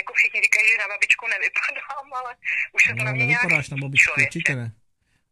jako 0.00 0.12
všichni 0.14 0.40
říkají, 0.42 0.68
že 0.68 0.78
na 0.78 0.88
babičku 0.88 1.26
nevypadám, 1.28 2.12
ale 2.14 2.36
už 2.72 2.82
se 2.84 2.88
to 2.88 2.96
no, 2.96 3.04
na 3.04 3.12
mě 3.12 3.26
nevypadáš 3.26 3.70
na 3.70 3.76
babičku, 3.76 4.04
člověče. 4.04 4.28
určitě 4.28 4.54
ne. 4.54 4.72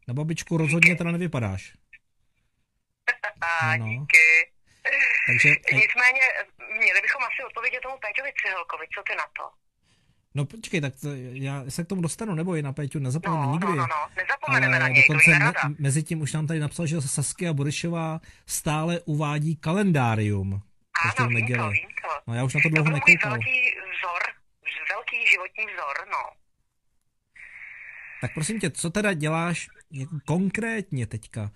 Na 0.07 0.13
babičku 0.13 0.57
rozhodně 0.57 0.95
teda 0.95 1.11
nevypadáš. 1.11 1.73
no, 3.41 3.77
no. 3.77 3.85
Díky. 3.85 4.51
Takže, 5.27 5.49
Nicméně, 5.73 6.21
měli 6.77 7.01
bychom 7.01 7.23
asi 7.23 7.43
odpovědět 7.47 7.81
tomu 7.81 7.97
Péťovi 7.97 8.31
Cihelkovi, 8.33 8.85
co 8.95 9.03
ty 9.03 9.15
na 9.15 9.27
to? 9.37 9.60
No 10.35 10.45
počkej, 10.45 10.81
tak 10.81 10.95
to, 10.95 11.09
já 11.13 11.63
se 11.69 11.83
k 11.83 11.87
tomu 11.87 12.01
dostanu, 12.01 12.35
nebo 12.35 12.55
je 12.55 12.63
na 12.63 12.73
Péťu, 12.73 12.99
nezapomeneme 12.99 13.47
no, 13.47 13.53
nikdy. 13.53 13.67
No, 13.67 13.75
no, 13.75 13.87
no, 13.87 14.09
nezapomeneme 14.17 14.79
na 14.79 14.87
něj, 14.87 15.03
dokonce 15.07 15.39
me, 15.39 15.75
mezi 15.79 16.03
tím 16.03 16.21
už 16.21 16.33
nám 16.33 16.47
tady 16.47 16.59
napsal, 16.59 16.85
že 16.85 17.01
Saskia 17.01 17.53
Borišová 17.53 18.21
stále 18.45 18.99
uvádí 18.99 19.55
kalendárium. 19.55 20.61
Ano, 21.19 21.29
vím 21.29 21.47
to, 21.47 21.69
vím 21.69 21.89
to. 22.01 22.09
No 22.27 22.33
já 22.33 22.43
už 22.43 22.53
na 22.53 22.61
to 22.63 22.69
dlouho 22.69 22.89
to 22.89 22.91
nekoukal. 22.91 23.31
velký 23.31 23.61
vzor, 23.71 24.21
velký 24.89 25.17
životní 25.31 25.65
vzor, 25.65 26.07
no. 26.11 26.41
Tak 28.21 28.33
prosím 28.33 28.59
tě, 28.59 28.69
co 28.69 28.89
teda 28.89 29.13
děláš 29.13 29.69
konkrétně 30.25 31.07
teďka? 31.07 31.51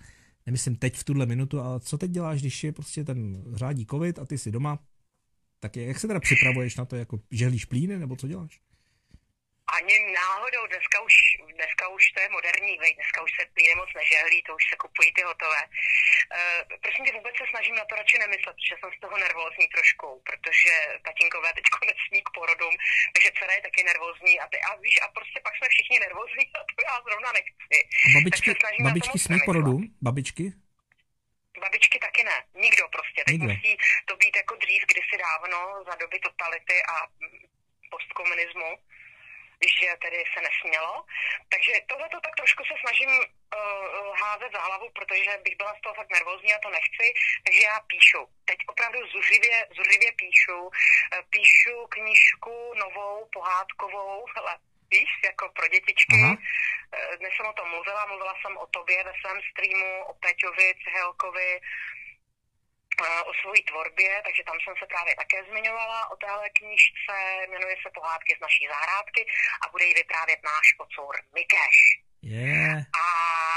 Nemyslím 0.46 0.76
teď 0.76 0.96
v 0.96 1.04
tuhle 1.04 1.26
minutu, 1.26 1.60
ale 1.60 1.80
co 1.80 1.98
teď 1.98 2.10
děláš, 2.10 2.40
když 2.40 2.64
je 2.64 2.72
prostě 2.72 3.04
ten 3.04 3.44
řádí 3.54 3.86
covid 3.86 4.18
a 4.18 4.26
ty 4.26 4.38
jsi 4.38 4.50
doma? 4.50 4.78
Tak 5.60 5.76
jak 5.76 5.98
se 5.98 6.06
teda 6.06 6.20
připravuješ 6.20 6.76
na 6.76 6.84
to, 6.84 6.96
jako 6.96 7.16
žehlíš 7.30 7.64
plíny, 7.64 7.96
nebo 7.98 8.16
co 8.16 8.26
děláš? 8.28 8.60
Ani 9.78 9.94
náhodou, 10.22 10.62
dneska 10.72 10.96
už, 11.08 11.14
dneska 11.58 11.84
už 11.96 12.02
to 12.14 12.18
je 12.20 12.28
moderní, 12.36 12.72
vej, 12.82 12.92
dneska 12.98 13.18
už 13.26 13.32
se 13.36 13.42
plíny 13.54 13.74
moc 13.80 13.90
nežehlí, 14.00 14.38
to 14.42 14.52
už 14.58 14.64
se 14.70 14.76
kupují 14.82 15.08
ty 15.16 15.22
hotové. 15.30 15.62
Uh, 15.66 16.60
prosím 16.82 17.02
tě, 17.04 17.12
vůbec 17.18 17.34
se 17.38 17.46
snažím 17.52 17.76
na 17.80 17.84
to 17.86 17.94
radši 17.98 18.16
nemyslet, 18.24 18.54
protože 18.56 18.76
jsem 18.78 18.90
z 18.96 19.00
toho 19.04 19.16
nervózní 19.24 19.66
trošku, 19.74 20.08
protože 20.28 20.74
tatínkové 21.06 21.48
teď 21.56 21.66
nesmí 21.90 22.20
k 22.26 22.30
porodům, 22.38 22.74
takže 23.12 23.28
dcera 23.34 23.52
je 23.56 23.62
taky 23.68 23.80
nervózní 23.90 24.32
a, 24.42 24.44
ty, 24.52 24.56
a 24.66 24.70
víš, 24.84 24.96
a 25.04 25.06
prostě 25.16 25.38
pak 25.46 25.54
jsme 25.56 25.66
všichni 25.74 25.96
nervózní 26.06 26.44
a 26.58 26.60
to 26.68 26.80
já 26.88 26.94
zrovna 27.06 27.30
nechci. 27.38 27.78
A 28.06 28.08
babičky, 28.16 28.50
babičky 28.86 29.18
smí 29.26 29.38
porodům? 29.48 29.80
Babičky? 30.06 30.46
Babičky 31.60 31.98
taky 31.98 32.24
ne. 32.24 32.44
Nikdo 32.54 32.88
prostě. 32.88 33.20
Teď 33.26 33.32
Nikdo. 33.32 33.48
musí 33.54 33.76
to 34.04 34.16
být 34.16 34.36
jako 34.36 34.54
dřív, 34.56 34.82
kdysi 34.86 35.16
dávno, 35.26 35.84
za 35.88 35.94
doby 35.94 36.18
totality 36.18 36.76
a 36.94 36.94
postkomunismu 37.90 38.78
když 39.58 39.74
tedy 40.02 40.18
se 40.32 40.40
nesmělo. 40.46 41.04
Takže 41.52 41.72
tohle 41.90 42.08
to 42.08 42.20
tak 42.20 42.34
trošku 42.36 42.62
se 42.64 42.74
snažím 42.80 43.10
uh, 43.18 44.16
házet 44.22 44.52
za 44.52 44.60
hlavu, 44.60 44.86
protože 44.98 45.30
bych 45.44 45.56
byla 45.56 45.74
z 45.74 45.80
toho 45.80 45.94
fakt 45.94 46.12
nervózní 46.16 46.54
a 46.54 46.58
to 46.58 46.70
nechci, 46.70 47.06
takže 47.44 47.60
já 47.62 47.76
píšu. 47.80 48.22
Teď 48.44 48.58
opravdu 48.72 48.98
zuřivě, 49.14 49.56
zuřivě 49.76 50.10
píšu. 50.22 50.58
Uh, 50.62 50.72
píšu 51.34 51.74
knížku 51.96 52.54
novou, 52.84 53.28
pohádkovou, 53.32 54.24
hele, 54.36 54.54
víš, 54.90 55.10
jako 55.24 55.44
pro 55.56 55.68
dětičky. 55.68 56.16
Aha. 56.24 56.36
Uh, 56.96 57.16
dnes 57.18 57.32
jsem 57.36 57.46
o 57.46 57.52
tom 57.52 57.68
mluvila, 57.68 58.06
mluvila 58.06 58.34
jsem 58.40 58.56
o 58.56 58.66
tobě 58.66 59.04
ve 59.04 59.12
svém 59.20 59.38
streamu, 59.50 60.04
o 60.04 60.14
Peťovi, 60.14 60.74
Cihelkovi, 60.84 61.60
o 63.30 63.32
svojí 63.40 63.62
tvorbě, 63.62 64.22
takže 64.24 64.42
tam 64.42 64.58
jsem 64.60 64.74
se 64.78 64.86
právě 64.86 65.14
také 65.16 65.44
zmiňovala 65.44 66.10
o 66.10 66.16
téhle 66.16 66.50
knížce, 66.50 67.14
jmenuje 67.48 67.76
se 67.82 67.90
Pohádky 67.94 68.36
z 68.38 68.40
naší 68.40 68.68
zahrádky 68.68 69.26
a 69.62 69.70
bude 69.70 69.84
ji 69.84 69.94
vyprávět 69.94 70.40
náš 70.44 70.72
kocour 70.78 71.14
Mikeš. 71.34 71.76
Yeah. 72.22 72.82
A 73.02 73.04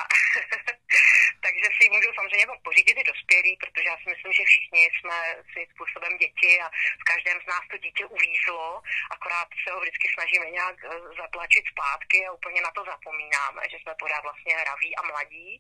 takže 1.50 1.68
si 1.76 1.84
ji 1.84 1.90
můžu 1.96 2.10
samozřejmě 2.14 2.46
pořídit 2.68 2.98
i 3.02 3.10
dospělí, 3.12 3.52
protože 3.62 3.88
já 3.90 3.98
si 3.98 4.08
myslím, 4.14 4.32
že 4.34 4.44
všichni 4.52 4.82
jsme 4.88 5.18
svým 5.52 5.68
způsobem 5.74 6.14
děti 6.24 6.52
a 6.66 6.68
v 7.02 7.06
každém 7.12 7.38
z 7.44 7.48
nás 7.54 7.64
to 7.72 7.78
dítě 7.86 8.06
uvízlo, 8.06 8.82
akorát 9.16 9.48
se 9.64 9.70
ho 9.74 9.80
vždycky 9.82 10.08
snažíme 10.16 10.46
nějak 10.58 10.78
eh, 10.84 10.90
zatlačit 11.22 11.64
zpátky 11.74 12.18
a 12.26 12.36
úplně 12.38 12.60
na 12.62 12.72
to 12.72 12.82
zapomínáme, 12.92 13.62
že 13.72 13.78
jsme 13.80 13.94
pořád 14.00 14.22
vlastně 14.28 14.54
hraví 14.62 14.90
a 14.96 15.02
mladí. 15.12 15.52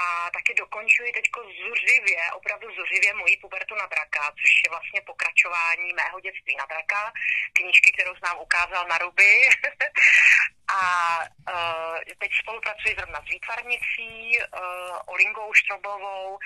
A 0.00 0.30
taky 0.36 0.54
dokončuji 0.54 1.12
teď 1.12 1.26
zuřivě, 1.64 2.20
opravdu 2.32 2.66
zuřivě 2.78 3.14
moji 3.14 3.36
pubertu 3.36 3.74
na 3.74 3.86
draka, 3.86 4.22
což 4.40 4.52
je 4.64 4.70
vlastně 4.70 5.00
pokračování 5.00 5.92
mého 5.92 6.20
dětství 6.20 6.54
na 6.56 6.66
draka, 6.66 7.12
knížky, 7.52 7.92
kterou 7.92 8.12
jsem 8.14 8.26
nám 8.30 8.38
ukázal 8.38 8.82
na 8.88 8.98
ruby. 8.98 9.32
a 10.80 10.82
uh, 11.20 11.98
teď 12.18 12.30
spolupracuji 12.42 12.94
zrovna 12.98 13.20
s 13.26 13.28
výtvarnicí, 13.34 14.10
uh, 14.38 15.14
Olingou 15.14 15.52
Štrobovou 15.52 16.38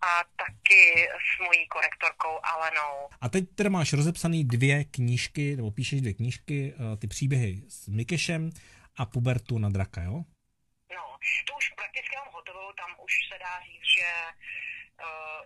a 0.00 0.24
taky 0.36 1.08
s 1.26 1.40
mojí 1.46 1.66
korektorkou 1.66 2.38
Alenou. 2.42 3.08
A 3.20 3.28
teď 3.28 3.44
teda 3.54 3.70
máš 3.70 3.92
rozepsaný 3.92 4.44
dvě 4.44 4.84
knížky, 4.84 5.56
nebo 5.56 5.70
píšeš 5.70 6.00
dvě 6.00 6.14
knížky, 6.14 6.74
uh, 6.74 6.98
ty 6.98 7.06
příběhy 7.06 7.62
s 7.68 7.88
Mikešem 7.88 8.50
a 8.96 9.06
pubertu 9.06 9.58
na 9.58 9.68
draka, 9.68 10.02
jo? 10.02 10.16
No, 10.96 11.04
to 11.46 11.56
už 11.56 11.68
prakticky 11.68 12.16
mám 12.16 12.34
hotovou, 12.34 12.72
tam 12.72 12.90
už 13.04 13.12
se 13.28 13.38
dá 13.38 13.60
říct, 13.66 13.88
že 13.96 14.08
uh, 14.28 14.64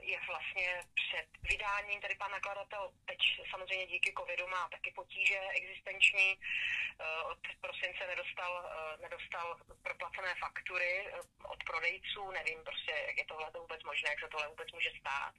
je 0.01 0.19
vlastně 0.27 0.81
před 0.95 1.27
vydáním, 1.43 2.01
tady 2.01 2.15
pan 2.15 2.31
nakladatel 2.31 2.91
teď 3.07 3.19
samozřejmě 3.51 3.87
díky 3.87 4.13
covidu 4.19 4.47
má 4.49 4.69
taky 4.69 4.91
potíže 4.91 5.39
existenční, 5.55 6.39
uh, 6.39 7.31
od 7.31 7.39
prosince 7.61 8.07
nedostal, 8.07 8.53
uh, 8.65 9.03
nedostal 9.03 9.57
proplacené 9.83 10.35
faktury 10.35 11.13
od 11.45 11.65
prodejců, 11.65 12.31
nevím 12.31 12.65
prostě, 12.65 12.93
jak 13.07 13.19
je 13.19 13.25
tohle 13.25 13.51
to 13.51 13.61
vůbec 13.61 13.83
možné, 13.83 14.11
jak 14.11 14.21
se 14.21 14.29
tohle 14.29 14.49
vůbec 14.49 14.73
může 14.73 14.91
stát. 15.01 15.35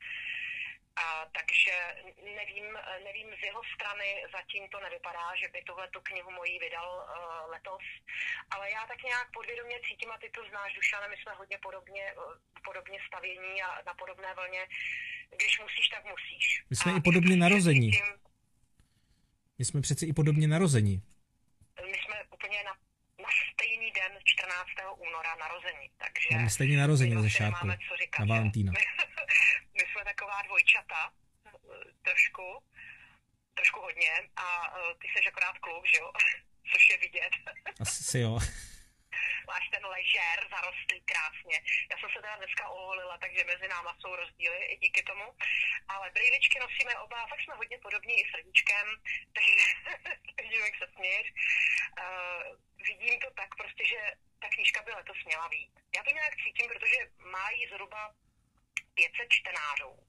A, 1.03 1.25
takže 1.37 1.75
nevím, 2.37 2.65
nevím, 3.07 3.27
z 3.39 3.43
jeho 3.49 3.61
strany 3.73 4.09
zatím 4.37 4.63
to 4.69 4.79
nevypadá, 4.79 5.27
že 5.41 5.47
by 5.53 5.59
tuhle 5.61 5.87
tu 5.87 5.99
knihu 6.01 6.31
mojí 6.31 6.59
vydal 6.59 6.89
uh, 6.97 7.51
letos, 7.53 7.85
ale 8.53 8.71
já 8.71 8.81
tak 8.91 9.03
nějak 9.03 9.27
podvědomě 9.37 9.77
cítím, 9.87 10.11
a 10.11 10.17
ty 10.17 10.29
to 10.29 10.41
znáš, 10.49 10.73
Dušane, 10.73 11.07
my 11.07 11.17
jsme 11.17 11.31
hodně 11.41 11.57
podobně, 11.67 12.03
uh, 12.13 12.33
podobně 12.67 12.97
stavění 13.07 13.55
a 13.67 13.69
na 13.87 13.93
podobné 14.01 14.29
vlně. 14.39 14.61
Když 15.37 15.59
musíš, 15.59 15.87
tak 15.93 16.03
musíš. 16.13 16.45
My 16.69 16.75
jsme 16.75 16.91
a 16.91 16.97
i 16.97 17.01
podobně 17.01 17.35
narození. 17.35 17.91
Cítím, 17.91 18.13
my 19.59 19.65
jsme 19.65 19.81
přece 19.81 20.05
i 20.05 20.13
podobně 20.13 20.47
narození. 20.47 21.01
My 21.91 21.97
jsme 21.97 22.15
úplně 22.33 22.63
na, 22.63 22.73
na 23.23 23.29
stejný 23.53 23.91
den 23.91 24.11
14. 24.23 24.67
února 24.97 25.35
narození, 25.35 25.89
takže... 25.97 26.27
Máme 26.31 26.49
stejně 26.49 26.77
narození 26.77 27.15
na 27.15 27.21
začátku, 27.21 27.67
na 27.67 28.25
Valentína. 28.25 28.71
my 29.73 29.83
jsme 29.91 30.03
taková 30.05 30.41
dvojčata, 30.41 31.11
trošku, 32.39 32.63
trošku 33.53 33.79
hodně 33.81 34.13
a 34.35 34.47
e, 34.67 34.95
ty 34.95 35.07
jsi 35.07 35.27
akorát 35.27 35.57
kluk, 35.59 35.87
že 35.87 35.97
jo, 35.97 36.11
což 36.71 36.89
je 36.89 36.97
vidět. 36.97 37.33
Asi 37.81 38.03
si 38.03 38.19
jo. 38.19 38.39
Máš 39.47 39.69
ten 39.69 39.85
ležér 39.85 40.37
zarostlý 40.49 41.01
krásně. 41.01 41.57
Já 41.91 41.97
jsem 41.97 42.09
se 42.09 42.21
teda 42.21 42.35
dneska 42.35 42.69
oholila, 42.69 43.17
takže 43.17 43.43
mezi 43.43 43.67
náma 43.67 43.97
jsou 43.99 44.15
rozdíly 44.15 44.65
i 44.65 44.77
díky 44.77 45.03
tomu. 45.03 45.27
Ale 45.87 46.11
brýličky 46.11 46.59
nosíme 46.59 46.93
oba, 46.99 47.27
fakt 47.27 47.41
jsme 47.41 47.55
hodně 47.55 47.77
podobní 47.77 48.13
i 48.19 48.29
srdíčkem, 48.31 48.87
takže 49.35 49.55
vidím, 50.41 50.61
jak 50.61 50.75
se 50.77 50.87
směš. 50.95 51.27
Uh, 52.01 52.43
vidím 52.87 53.19
to 53.19 53.29
tak 53.31 53.55
prostě, 53.55 53.83
že 53.87 53.99
ta 54.39 54.47
knížka 54.49 54.81
by 54.83 54.91
letos 54.91 55.17
měla 55.25 55.49
být. 55.49 55.71
Já 55.95 56.03
to 56.03 56.11
nějak 56.11 56.33
cítím, 56.43 56.67
protože 56.71 56.99
má 57.33 57.49
jí 57.49 57.67
zhruba 57.67 58.13
500 58.93 59.29
čtenářů. 59.29 60.08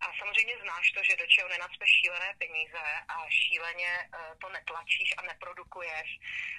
A 0.00 0.06
samozřejmě 0.18 0.54
znáš 0.58 0.90
to, 0.92 1.00
že 1.02 1.16
do 1.16 1.26
čeho 1.26 1.48
nenacpeš 1.48 1.90
šílené 2.00 2.34
peníze 2.38 2.84
a 3.08 3.16
šíleně 3.30 3.92
uh, 4.08 4.38
to 4.40 4.48
netlačíš 4.48 5.14
a 5.18 5.22
neprodukuješ, 5.22 6.08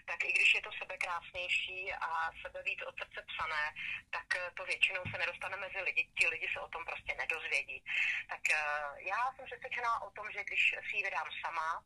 tak 0.06 0.24
i 0.24 0.32
když 0.34 0.54
je 0.56 0.62
to 0.62 0.72
sebe 0.72 0.98
krásnější 0.98 1.94
a 1.94 2.10
sebe 2.42 2.64
víc 2.64 2.80
od 2.82 2.96
srdce 2.98 3.20
psané, 3.30 3.66
tak 4.10 4.28
uh, 4.36 4.42
to 4.58 4.66
většinou 4.66 5.04
se 5.12 5.18
nedostane 5.18 5.58
mezi 5.58 5.80
lidi, 5.82 6.10
ti 6.18 6.28
lidi 6.28 6.48
se 6.54 6.60
o 6.60 6.68
tom 6.68 6.86
prostě 6.86 7.16
nedozvědí. 7.22 7.84
Tak 8.30 8.44
uh, 8.52 8.98
já 9.12 9.34
jsem 9.36 9.46
přesvědčená 9.46 10.02
o 10.02 10.12
tom, 10.12 10.32
že 10.32 10.44
když 10.44 10.76
si 10.90 10.98
ji 10.98 11.04
vydám 11.04 11.30
sama, 11.42 11.84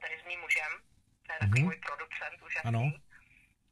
tady 0.00 0.20
s 0.22 0.24
mým 0.24 0.40
mužem, 0.40 0.72
to 1.26 1.32
je 1.32 1.38
takový 1.38 1.60
mm-hmm. 1.60 1.64
můj 1.64 1.76
producent 1.76 2.42
úžasný, 2.42 2.68
ano 2.68 2.92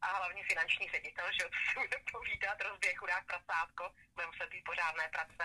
a 0.01 0.17
hlavně 0.17 0.43
finanční 0.45 0.89
ředitel, 0.89 1.27
že 1.33 1.43
to 1.45 1.51
si 1.71 1.79
bude 1.79 1.99
povídat, 2.13 2.61
rozběh 2.61 2.97
chudák 2.97 3.25
prasátko, 3.27 3.85
bude 4.15 4.27
muset 4.27 4.49
být 4.51 4.65
pořádné 4.65 5.09
prace 5.09 5.45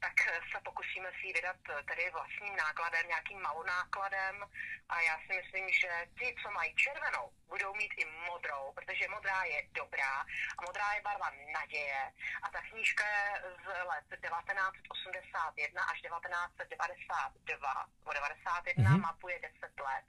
tak 0.00 0.16
se 0.52 0.60
pokusíme 0.64 1.10
si 1.20 1.26
ji 1.26 1.32
vydat 1.32 1.56
tedy 1.88 2.10
vlastním 2.10 2.56
nákladem, 2.56 3.08
nějakým 3.08 3.42
malonákladem 3.42 4.44
a 4.88 5.00
já 5.00 5.18
si 5.18 5.32
myslím, 5.40 5.70
že 5.80 5.90
ty, 6.18 6.34
co 6.42 6.50
mají 6.50 6.74
červenou, 6.74 7.32
budou 7.48 7.74
mít 7.74 7.92
i 7.96 8.04
modrou, 8.04 8.72
protože 8.74 9.08
modrá 9.08 9.44
je 9.44 9.62
dobrá 9.72 10.20
a 10.58 10.62
modrá 10.66 10.92
je 10.92 11.02
barva 11.02 11.30
naděje 11.52 12.12
a 12.42 12.50
ta 12.50 12.60
knížka 12.62 13.06
je 13.06 13.42
z 13.64 13.66
let 13.66 14.04
1981 14.10 15.82
až 15.82 16.00
1992 16.00 17.86
nebo 18.10 18.12
91, 18.12 18.90
mm-hmm. 18.90 19.00
mapuje 19.00 19.38
10 19.38 19.80
let. 19.80 20.04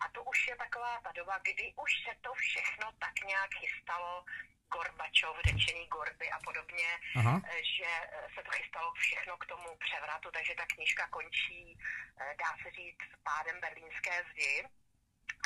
A 0.00 0.08
to 0.08 0.24
už 0.24 0.48
je 0.48 0.56
taková 0.56 1.00
ta 1.00 1.12
doba, 1.12 1.38
kdy 1.42 1.72
už 1.76 1.92
se 2.04 2.12
to 2.20 2.34
všechno 2.34 2.92
tak 2.98 3.14
nějak 3.26 3.50
chystalo 3.54 4.24
Gorbačov, 4.74 5.34
řečený 5.48 5.84
Gorby 5.94 6.28
a 6.36 6.38
podobně, 6.48 6.88
Aha. 7.20 7.34
Eh, 7.44 7.62
že 7.76 7.90
eh, 8.02 8.28
se 8.34 8.40
to 8.46 8.50
chystalo 8.58 8.88
všechno 9.04 9.32
k 9.42 9.46
tomu 9.52 9.68
převratu, 9.84 10.28
takže 10.36 10.52
ta 10.60 10.66
knížka 10.74 11.04
končí, 11.16 11.62
eh, 12.20 12.34
dá 12.42 12.50
se 12.62 12.68
říct, 12.78 13.08
pádem 13.28 13.56
berlínské 13.64 14.14
zdi. 14.30 14.52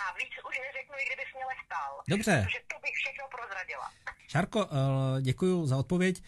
A 0.02 0.04
víc 0.18 0.32
už 0.48 0.54
neřeknu, 0.66 0.94
i 0.98 1.04
kdybys 1.08 1.30
mě 1.34 1.44
lechtal. 1.52 1.90
Dobře. 2.08 2.34
Protože 2.44 2.60
to 2.72 2.78
bych 2.84 2.94
všechno 3.02 3.24
prozradila. 3.34 3.92
Šárko, 4.28 4.68
děkuji 5.20 5.66
za 5.66 5.76
odpověď. 5.76 6.22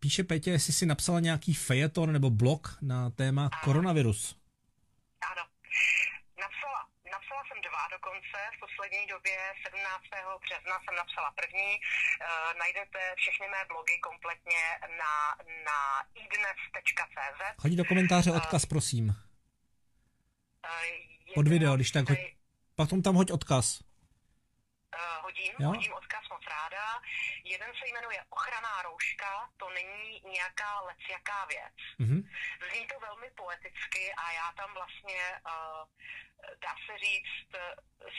Píše 0.00 0.24
Petě, 0.24 0.50
jestli 0.50 0.72
si 0.72 0.86
napsala 0.86 1.20
nějaký 1.20 1.54
fejeton 1.54 2.12
nebo 2.12 2.30
blog 2.30 2.78
na 2.82 3.10
téma 3.10 3.42
ano. 3.42 3.60
koronavirus. 3.64 4.36
Ano. 5.30 5.44
Napsala 7.80 7.98
dokonce, 7.98 8.38
v 8.56 8.60
poslední 8.60 9.06
době 9.06 9.36
17. 9.66 10.04
března 10.44 10.76
jsem 10.84 10.94
napsala 10.96 11.30
první. 11.40 11.70
E, 11.74 11.78
najdete 12.58 12.98
všechny 13.16 13.46
mé 13.48 13.64
blogy 13.68 13.98
kompletně 14.08 14.62
na, 15.02 15.12
na 15.68 15.78
idnes.cz. 16.14 17.40
Chodí 17.62 17.76
do 17.76 17.84
komentáře 17.84 18.32
odkaz, 18.32 18.66
prosím. 18.66 19.14
E, 20.64 21.34
Pod 21.34 21.48
video, 21.48 21.76
když 21.76 21.90
tak 21.90 22.08
hoď, 22.08 22.18
potom 22.74 23.02
tam 23.02 23.14
hoď 23.14 23.30
odkaz. 23.30 23.89
Uh, 24.94 25.22
hodím, 25.22 25.54
jo? 25.58 25.68
hodím 25.68 25.92
odkaz 25.92 26.28
moc 26.30 26.42
ráda. 26.46 27.02
Jeden 27.44 27.70
se 27.74 27.86
jmenuje 27.86 28.24
Ochraná 28.30 28.82
rouška, 28.82 29.50
to 29.56 29.70
není 29.70 30.22
nějaká 30.24 30.80
leciaká 30.80 31.44
věc. 31.44 31.76
Mm-hmm. 32.00 32.30
Zní 32.70 32.86
to 32.86 33.00
velmi 33.00 33.30
poeticky 33.30 34.12
a 34.12 34.32
já 34.32 34.52
tam 34.52 34.74
vlastně 34.74 35.40
uh, 35.46 35.88
dá 36.58 36.74
se 36.86 36.98
říct, 36.98 37.48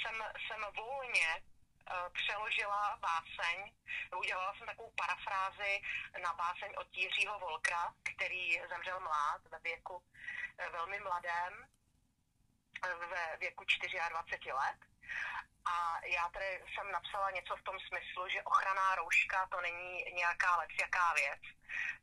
jsem, 0.01 0.15
jsem 0.47 0.61
volně 0.75 1.29
eh, 1.35 2.09
přeložila 2.13 2.97
báseň, 2.97 3.73
udělala 4.17 4.53
jsem 4.57 4.67
takovou 4.67 4.91
parafrázi 4.91 5.81
na 6.23 6.33
báseň 6.33 6.73
od 6.77 6.87
Jiřího 6.97 7.39
Volkra, 7.39 7.93
který 8.03 8.59
zemřel 8.69 8.99
mlád 8.99 9.41
ve 9.51 9.59
věku 9.59 10.03
eh, 10.57 10.69
velmi 10.69 10.99
mladém, 10.99 11.67
eh, 12.85 12.95
ve 12.95 13.37
věku 13.37 13.63
24 14.09 14.53
let. 14.53 14.77
A 15.65 16.05
já 16.05 16.29
tady 16.29 16.63
jsem 16.73 16.91
napsala 16.91 17.31
něco 17.31 17.55
v 17.55 17.63
tom 17.63 17.79
smyslu, 17.79 18.29
že 18.29 18.43
ochranná 18.43 18.95
rouška 18.95 19.47
to 19.47 19.61
není 19.61 20.03
nějaká 20.13 20.55
lec 20.57 20.69
jaká 20.81 21.13
věc. 21.13 21.41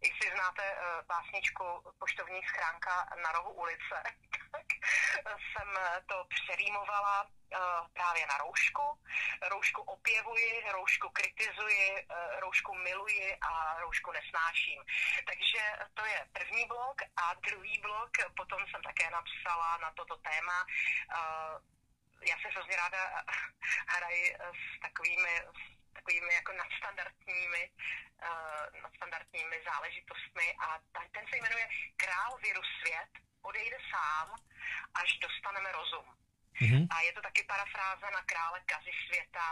Jestli 0.01 0.31
znáte 0.31 0.75
uh, 0.75 1.07
básničku 1.07 1.65
Poštovní 1.99 2.41
schránka 2.43 3.09
na 3.23 3.33
rohu 3.33 3.51
ulice, 3.53 3.97
tak 4.53 4.67
jsem 5.53 5.69
to 6.07 6.25
přerýmovala 6.29 7.27
právě 7.93 8.27
na 8.27 8.39
roušku. 8.39 9.01
Roušku 9.49 9.83
opěvuji, 9.83 10.63
roušku 10.73 11.11
kritizuji, 11.11 12.07
roušku 12.39 12.75
miluji 12.75 13.37
a 13.41 13.81
roušku 13.81 14.13
nesnáším. 14.13 14.83
Takže 15.27 15.61
to 15.95 16.05
je 16.05 16.27
první 16.33 16.67
blok 16.67 16.97
a 17.17 17.35
druhý 17.35 17.79
blok, 17.79 18.11
potom 18.37 18.67
jsem 18.67 18.83
také 18.83 19.11
napsala 19.11 19.77
na 19.77 19.93
toto 19.93 20.17
téma 20.17 20.67
já 22.21 22.37
se 22.43 22.49
hrozně 22.49 22.77
ráda 22.77 23.25
hraji 23.89 24.35
s 24.35 24.81
takovými, 24.81 25.35
s 25.91 25.95
takovými 25.95 26.35
jako 26.35 26.53
nadstandardními, 26.53 27.71
uh, 27.71 28.83
nadstandardními 28.83 29.57
záležitostmi 29.65 30.55
a 30.61 30.79
ten 31.13 31.25
se 31.31 31.37
jmenuje 31.37 31.69
Král 31.97 32.39
viru 32.43 32.63
svět 32.81 33.11
odejde 33.43 33.77
sám, 33.91 34.29
až 34.95 35.19
dostaneme 35.19 35.73
rozum. 35.73 36.07
Mm-hmm. 36.61 36.87
A 36.91 37.01
je 37.01 37.13
to 37.13 37.23
taky 37.23 37.43
parafráze 37.45 38.07
na 38.11 38.23
krále 38.23 38.61
Kazy 38.67 38.91
světa 39.07 39.49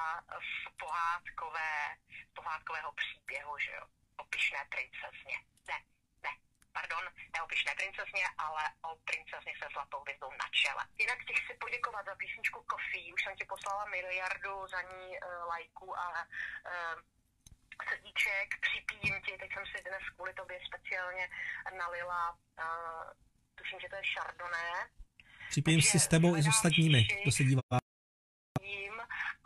z 0.48 0.76
pohádkové, 0.82 1.96
pohádkového 2.34 2.92
příběhu, 2.92 3.58
že 3.58 3.72
jo, 3.72 3.84
o 4.16 4.24
pišné 4.24 4.58
princezně. 4.74 5.36
Ne, 5.68 5.78
ne, 5.78 5.95
pardon, 6.76 7.04
ne 7.32 7.38
o 7.42 7.46
pyšné 7.52 7.72
princezně, 7.80 8.24
ale 8.46 8.62
o 8.88 8.90
princezně 9.10 9.52
se 9.60 9.66
zlatou 9.74 10.00
hvězdou 10.04 10.30
na 10.42 10.48
čele. 10.60 10.82
Jinak 11.02 11.20
ti 11.26 11.34
chci 11.40 11.52
poděkovat 11.64 12.04
za 12.06 12.14
písničku 12.22 12.58
Coffee, 12.70 13.12
už 13.14 13.20
jsem 13.22 13.34
ti 13.36 13.44
poslala 13.52 13.84
miliardu 13.96 14.54
za 14.74 14.80
ní 14.92 15.06
uh, 15.14 15.48
lajků 15.52 15.88
a 16.04 16.06
uh, 16.10 16.96
srdíček, 17.88 18.48
připijím 18.66 19.16
ti, 19.24 19.32
teď 19.42 19.50
jsem 19.52 19.64
si 19.72 19.78
dnes 19.88 20.04
kvůli 20.14 20.32
tobě 20.40 20.58
speciálně 20.68 21.24
nalila, 21.80 22.22
uh, 22.32 23.04
tuším, 23.58 23.78
že 23.80 23.88
to 23.88 23.96
je 23.96 24.02
Chardonnay. 24.12 24.70
Připijím 25.48 25.82
si 25.82 25.98
s 26.00 26.08
tebou 26.08 26.36
i 26.36 26.42
s 26.42 26.48
ostatními, 26.48 27.00
kdo 27.22 27.32
se 27.32 27.44
dívá. 27.44 27.62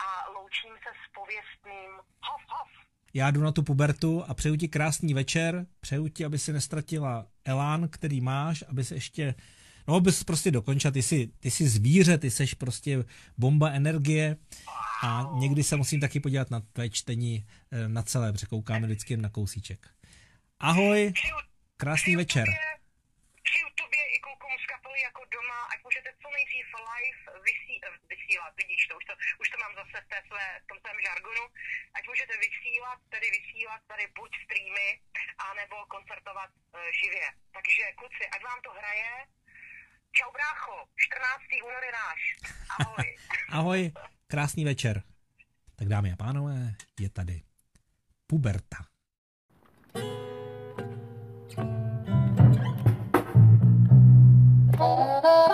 A 0.06 0.28
loučím 0.28 0.74
se 0.84 0.90
s 1.02 1.12
pověstným 1.12 1.90
hof, 2.22 2.42
hof. 2.48 2.79
Já 3.14 3.30
jdu 3.30 3.40
na 3.40 3.52
tu 3.52 3.62
pubertu 3.62 4.24
a 4.24 4.34
přeju 4.34 4.56
ti 4.56 4.68
krásný 4.68 5.14
večer, 5.14 5.66
přeju 5.80 6.08
ti, 6.08 6.24
aby 6.24 6.38
si 6.38 6.52
nestratila 6.52 7.26
elán, 7.44 7.88
který 7.88 8.20
máš, 8.20 8.64
aby 8.68 8.84
se 8.84 8.94
ještě, 8.94 9.34
no 9.88 9.94
abys 9.94 10.24
prostě 10.24 10.50
dokončila, 10.50 10.90
ty 10.90 11.02
jsi, 11.02 11.30
ty 11.40 11.50
jsi 11.50 11.68
zvíře, 11.68 12.18
ty 12.18 12.30
seš 12.30 12.54
prostě 12.54 13.04
bomba 13.38 13.70
energie 13.70 14.36
a 15.02 15.30
někdy 15.38 15.62
se 15.62 15.76
musím 15.76 16.00
taky 16.00 16.20
podívat 16.20 16.50
na 16.50 16.60
tvé 16.60 16.90
čtení 16.90 17.46
eh, 17.70 17.88
na 17.88 18.02
celé, 18.02 18.32
protože 18.32 18.46
koukáme 18.46 18.86
vždycky 18.86 19.16
na 19.16 19.28
kousíček. 19.28 19.88
Ahoj, 20.58 21.12
krásný 21.76 22.16
večer. 22.16 22.44
Přeju 23.44 23.66
tobě 23.82 23.99
kapely 25.00 25.08
jako 25.08 25.22
doma, 25.36 25.60
ať 25.72 25.78
můžete 25.84 26.10
co 26.22 26.28
nejdřív 26.36 26.66
live 26.90 27.20
vysí, 27.48 27.74
eh, 27.86 27.98
vysílat, 28.12 28.52
vidíš 28.56 28.86
to, 28.86 28.96
už 28.96 29.04
to, 29.04 29.14
už 29.40 29.48
to 29.52 29.56
mám 29.62 29.74
zase 29.80 29.96
v, 30.04 30.08
té 30.12 30.18
své, 30.28 30.46
v 30.64 30.66
tom 30.68 30.78
svém 30.80 30.98
žargonu, 31.06 31.44
ať 31.96 32.02
můžete 32.10 32.34
vysílat, 32.46 32.98
tedy 33.14 33.26
vysílat 33.38 33.80
tady 33.92 34.04
buď 34.18 34.30
streamy, 34.44 34.88
anebo 35.50 35.76
koncertovat 35.94 36.50
uh, 36.54 36.80
živě. 37.00 37.26
Takže 37.56 37.84
kluci, 38.00 38.24
ať 38.34 38.40
vám 38.48 38.60
to 38.62 38.70
hraje, 38.78 39.12
Čau 40.12 40.32
brácho, 40.32 40.76
14. 40.96 41.62
únor 41.68 41.82
je 41.84 41.92
náš. 42.02 42.20
Ahoj. 42.78 43.06
Ahoj, 43.58 43.80
krásný 44.26 44.64
večer. 44.64 45.02
Tak 45.76 45.88
dámy 45.88 46.12
a 46.12 46.16
pánové, 46.16 46.74
je 47.00 47.10
tady 47.10 47.42
puberta. 48.26 48.78
Oh, 54.82 55.49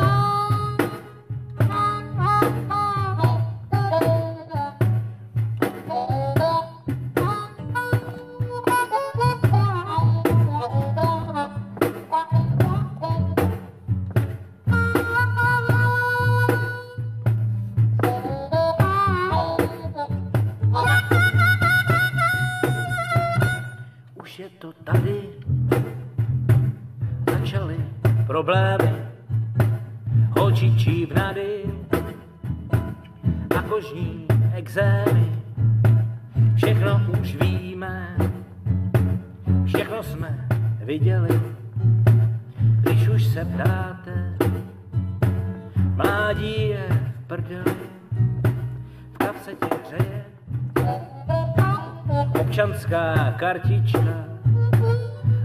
kartička 53.47 54.27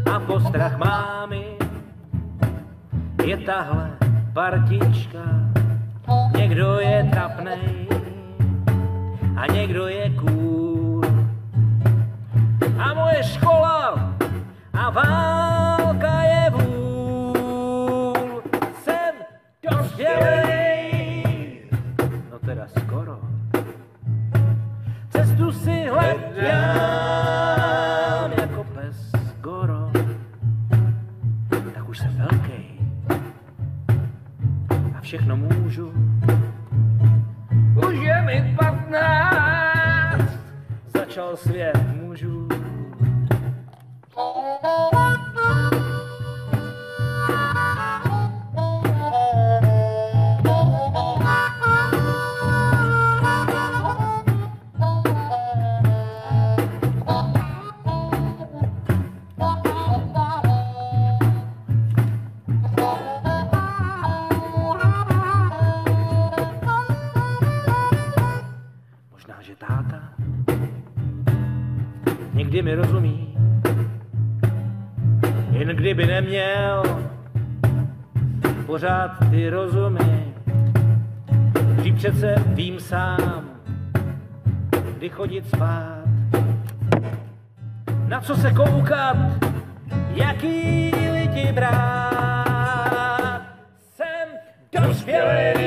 a 0.09 0.19
postrach 0.25 0.73
mámy 0.77 1.53
je 3.25 3.37
tahle 3.37 3.93
partička. 4.33 5.21
Někdo 6.37 6.79
je 6.79 7.09
trapnej 7.13 7.87
a 9.37 9.47
někdo 9.53 9.87
je 9.87 10.09
kůl. 10.09 11.01
A 12.81 12.93
moje 12.93 13.23
škola 13.23 14.13
a 14.73 14.89
válka 14.89 15.50
mi 72.71 72.75
rozumí. 72.75 73.37
Jen 75.51 75.67
kdyby 75.67 76.05
neměl 76.05 76.83
pořád 78.65 79.11
ty 79.29 79.49
rozumy, 79.49 80.33
když 81.75 81.93
přece 81.93 82.35
vím 82.47 82.79
sám, 82.79 83.49
kdy 84.97 85.09
chodit 85.09 85.49
spát, 85.49 86.03
na 88.07 88.21
co 88.21 88.35
se 88.35 88.51
koukat, 88.51 89.17
jaký 90.15 90.91
lidi 91.13 91.51
brát. 91.51 93.41
Jsem 93.95 94.27
dospělý, 94.81 95.60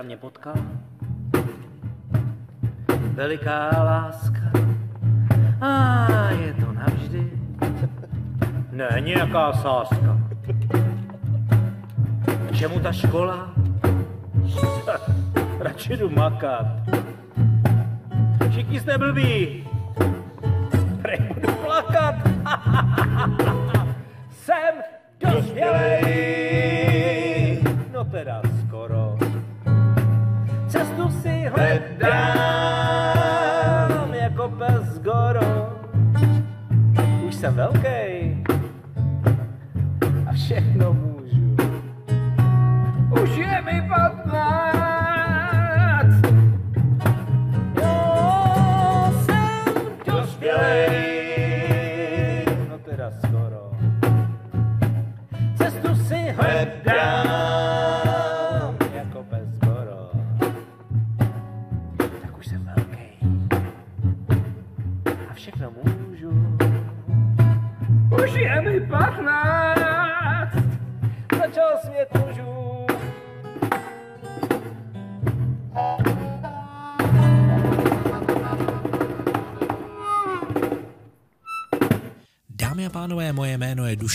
včera 0.00 0.02
mě 0.02 0.16
potkal. 0.16 0.54
Veliká 3.14 3.70
láska, 3.84 4.50
a 5.60 6.30
je 6.30 6.54
to 6.54 6.72
navždy. 6.72 7.30
Ne, 8.72 8.96
nějaká 9.00 9.52
sáska. 9.52 10.18
K 12.48 12.56
čemu 12.56 12.80
ta 12.80 12.92
škola? 12.92 13.54
Radši 15.58 15.96
jdu 15.96 16.10
makat. 16.10 16.66
Všichni 18.50 18.80
jste 18.80 18.98
blbí. 18.98 19.69
Okay. 37.60 37.89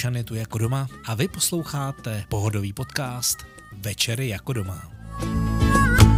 Rakušan 0.05 0.17
je 0.17 0.23
tu 0.23 0.35
jako 0.35 0.57
doma 0.57 0.87
a 1.05 1.15
vy 1.15 1.27
posloucháte 1.27 2.25
pohodový 2.29 2.73
podcast 2.73 3.45
Večery 3.73 4.27
jako 4.27 4.53
doma. 4.53 4.94